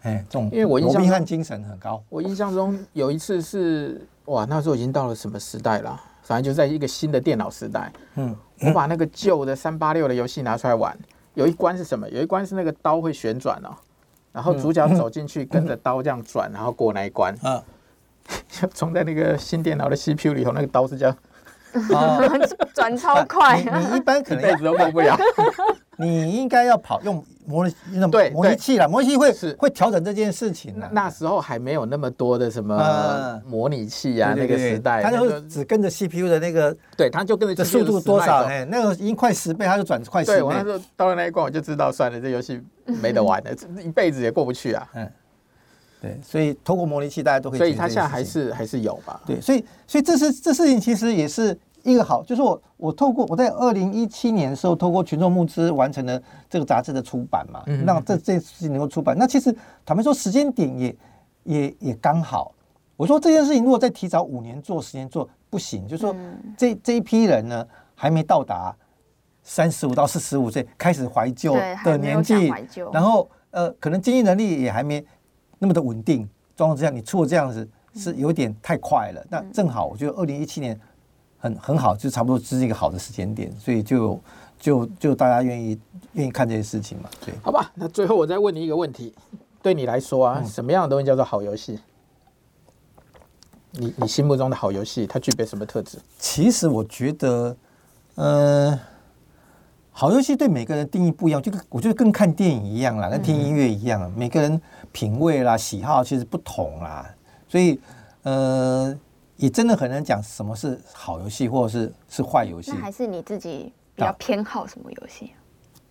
[0.01, 2.03] 哎，这种因为我印象中精神很高。
[2.09, 5.99] 我印象中有一次是哇，那时候已经到了什么时代了？
[6.23, 7.91] 反正就在一个新的电脑时代。
[8.15, 10.97] 嗯，我把那个旧的三八六的游戏拿出来玩，
[11.33, 12.09] 有一关是什么？
[12.09, 13.75] 有一关是那个刀会旋转哦，
[14.31, 17.35] 然后主角走进去跟着刀这样转，然后过那一关。
[17.43, 17.61] 嗯，
[18.47, 21.17] 就冲在那个新电脑的 CPU 里头，那个刀是这样，
[22.73, 23.61] 转超快。
[23.61, 25.17] 你一般可能一辈子都过不了。
[25.97, 30.89] 你应该要跑用模拟那种模拟器了，模拟器会是会调整这件事情的。
[30.91, 40.37] 那时候还没有那么多的什么模拟器啊，那个时代，它就只跟着 CPU 的那个，对，它就跟着这速度多少，哎，那个已经快十倍，它就转快十倍。
[40.37, 43.51] 对，我那时候到了那一关，我就知道算了，这游戏没得玩了，
[43.83, 44.87] 一辈子也过不去啊。
[44.95, 45.11] 嗯，
[46.01, 47.59] 对，所以透过模拟器，大家都可以。
[47.59, 49.21] 所以它现在还是还是有吧？
[49.25, 51.57] 对，所以所以这是这事情其实也是。
[51.83, 59.17] 一个好，就是我我透过我在二零一七年的时候，透过群众募资完成了这个杂志的出版嘛，让这这事情能够出版。
[59.17, 59.51] 那其实
[59.83, 60.95] 坦白说，时间点也
[61.41, 62.53] 也也刚好。
[62.95, 66.15] 我说这件事情如果再提早五年做、十年做不行，就是说
[66.55, 68.71] 这这一批人呢，还没到达
[69.41, 72.53] 三十五到四十五岁开始怀旧的年纪，
[72.93, 75.03] 然后呃，可能经济能力也还没
[75.61, 79.23] 那么的稳定状况之下，你出了这样子是有点太快了。
[79.29, 80.79] 那正好，我觉得二零一七年。
[81.43, 84.21] 很很好，就差不多是一个好的时间点，所以就
[84.59, 85.75] 就就大家愿意
[86.13, 87.71] 愿意看这些事情嘛，对，好吧。
[87.73, 89.11] 那最后我再问你一个问题，
[89.59, 91.79] 对你来说啊，嗯、什么样的东西叫做好游戏？
[93.71, 95.97] 你你心目中的好游戏，它具备什么特质？
[96.19, 97.57] 其实我觉得，
[98.13, 98.79] 呃，
[100.01, 104.59] 好游戏对每个人定义不一样，就跟我觉得跟看电影一样啦，跟听音乐一样，嗯、每个人
[104.91, 107.07] 品味啦、喜好其实不同啦，
[107.47, 107.79] 所以
[108.23, 108.97] 呃。
[109.37, 112.71] 也真的很难讲什么是好游戏，或者是是坏游戏。
[112.71, 115.31] 那还是你自己比较偏好什么游戏？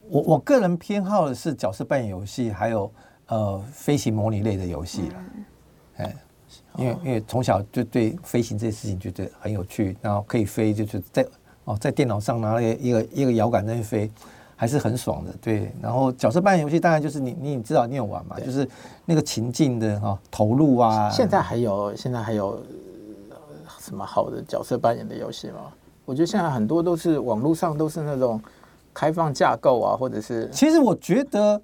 [0.09, 2.89] 我我个人偏好的是角色扮演游戏，还有
[3.27, 5.15] 呃飞行模拟类的游戏了。
[5.97, 6.17] 哎、
[6.77, 11.27] 嗯，因为因为从小就对飞行这件事情觉得很有趣，然后可以飞，就是在
[11.65, 14.11] 哦在电脑上拿了一个一个摇杆在那飞，
[14.57, 15.35] 还是很爽的。
[15.41, 18.69] 对，然后角色扮演游戏当然就是你你也知道你有玩嘛，就是
[19.05, 21.11] 那个情境的哈投入啊。
[21.11, 22.61] 现在还有现在还有。
[23.83, 25.73] 什么好的角色扮演的游戏吗？
[26.05, 28.41] 我觉得现在很多都是网络上都是那种
[28.93, 30.49] 开放架构啊，或者是……
[30.53, 31.61] 其实我觉得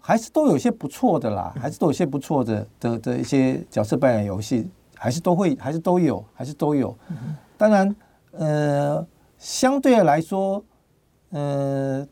[0.00, 6.94] 还是都有些不错的啦，还是都有些不错的的的一些角色扮演游戏，还是都会，还是都有，还是都有。
[7.56, 7.96] 当然，
[8.32, 9.06] 呃，
[9.40, 10.64] 相对来说，
[11.30, 12.06] 呃，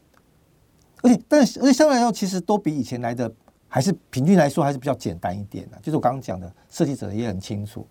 [1.02, 3.32] 而且，但是，而且相对来说，其实都比以前来的
[3.68, 5.78] 还是平均来说还是比较简单一点的。
[5.80, 7.86] 就是我刚刚讲的，设计者也很清楚，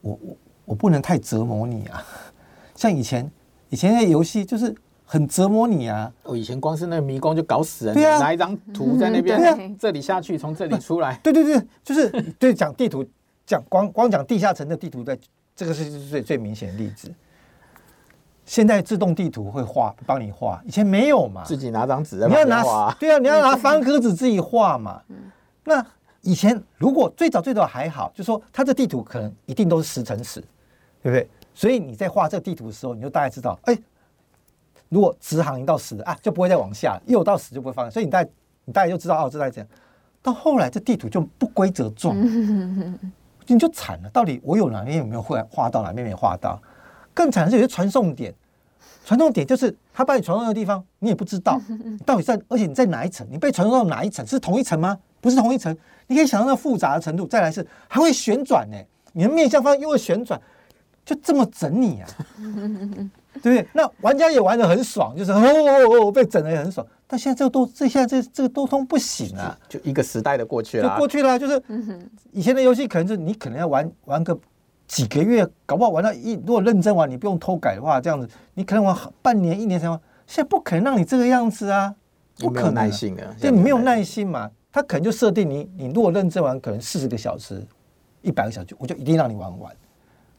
[0.00, 0.36] 我我。
[0.68, 2.04] 我不能太折磨你啊！
[2.76, 3.32] 像以前，
[3.70, 6.12] 以前那游戏就是很折磨你啊。
[6.24, 11.18] 我以前光是那个迷宫就搞死人，对啊，拿一张图在那边，这里下去，从这里出来。
[11.24, 13.02] 对对对，就是对讲地图，
[13.46, 15.18] 讲光光讲地下城的地图的，
[15.56, 17.10] 这个是最最明显的例子。
[18.48, 21.44] 现在自动地图会画，帮你画，以前没有嘛？
[21.44, 25.02] 自己拿张纸，你要拿，对啊，你要拿方格子自己画嘛。
[25.64, 25.84] 那
[26.22, 30.42] 以前如果最早最早还好，就说它这地图可能一定都是十乘十。
[31.00, 31.28] 对不对？
[31.54, 33.78] 所以你在画这个地图的时候，你就大概知道，哎，
[34.88, 37.88] 如果直行一到十啊，就不会再往下；右到十就不会放。
[37.88, 38.30] 所以你大概
[38.64, 39.68] 你大概就知道哦，这在这样。
[40.20, 42.16] 到后来这地图就不规则状，
[43.46, 44.10] 你就惨了。
[44.10, 46.60] 到底我有哪边有没有画画到，哪边没画到？
[47.18, 48.32] 更惨的是有些传送点，
[49.04, 54.96] 传送点就是他把你传送的地方，你也不知道你 到底在，而且你在哪一层，你被传送到哪一层，是同一层吗？
[55.20, 57.26] 不是同一层，你可以想到那复杂的程度。
[57.26, 58.76] 再来是还会旋转呢，
[59.14, 60.40] 你的面向方又会旋转，
[61.04, 62.08] 就这么整你啊，
[63.42, 63.66] 对不对？
[63.72, 66.86] 那玩家也玩的很爽，就是哦哦哦被整的也很爽。
[67.08, 71.60] 但现在这个都这现在这这个都通不行啊，就一个时代的过去了，就过去了，就是
[72.30, 74.38] 以前的游戏可能是你可能要玩玩个。
[74.88, 80.00] 几个月，搞不好玩到一，如果认真玩，你不用偷改的话，这样子你可能玩半年、一年才玩。
[80.26, 81.94] 现在不可能让你这个样子啊，
[82.38, 84.50] 不可能耐心啊，对，你没有耐心嘛。
[84.72, 87.62] 他可能就设定你，你如果认真玩，可能四十个小时、
[88.22, 89.74] 一百个小时，我就一定让你玩完。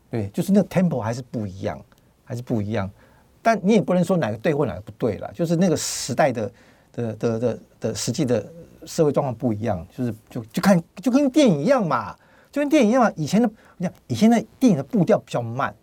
[0.09, 1.79] 对，就是那个 tempo 还是不一样，
[2.23, 2.89] 还是不一样。
[3.41, 6.51] 但你也不能说哪个对或哪个不对了，就是那个时代的
[6.91, 8.45] 的的的的实际的
[8.85, 12.15] 社会状况不一样，就是就就看就跟电影一样嘛。
[12.51, 13.47] 就跟电影一样嘛，以前的
[13.79, 15.73] 你看，以前的电影的步调比较慢，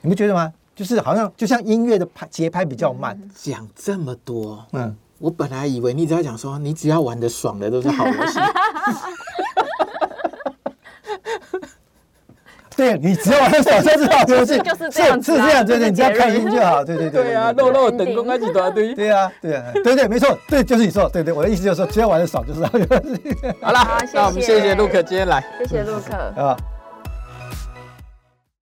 [0.00, 0.50] 你不觉得吗？
[0.74, 3.18] 就是好像就像音乐的拍节拍比较慢。
[3.34, 8.38] 讲这么多，嗯，我本来以为你只要讲说，你只要玩的爽的都是好游戏。
[12.76, 17.24] 对，你只要玩得爽就是好游戏， 就是这样，是这样，对对，你只要开心就好，对对对。
[17.24, 18.94] 对啊，肉肉等公开一大堆。
[18.94, 23.34] 对啊，对啊，对对，没错，对，就是你说，对对，我的意思就是说，只要玩的爽就是好游戏。
[23.62, 23.78] 好了，
[24.12, 26.56] 那我们谢谢陆可今天来，谢谢陆可啊。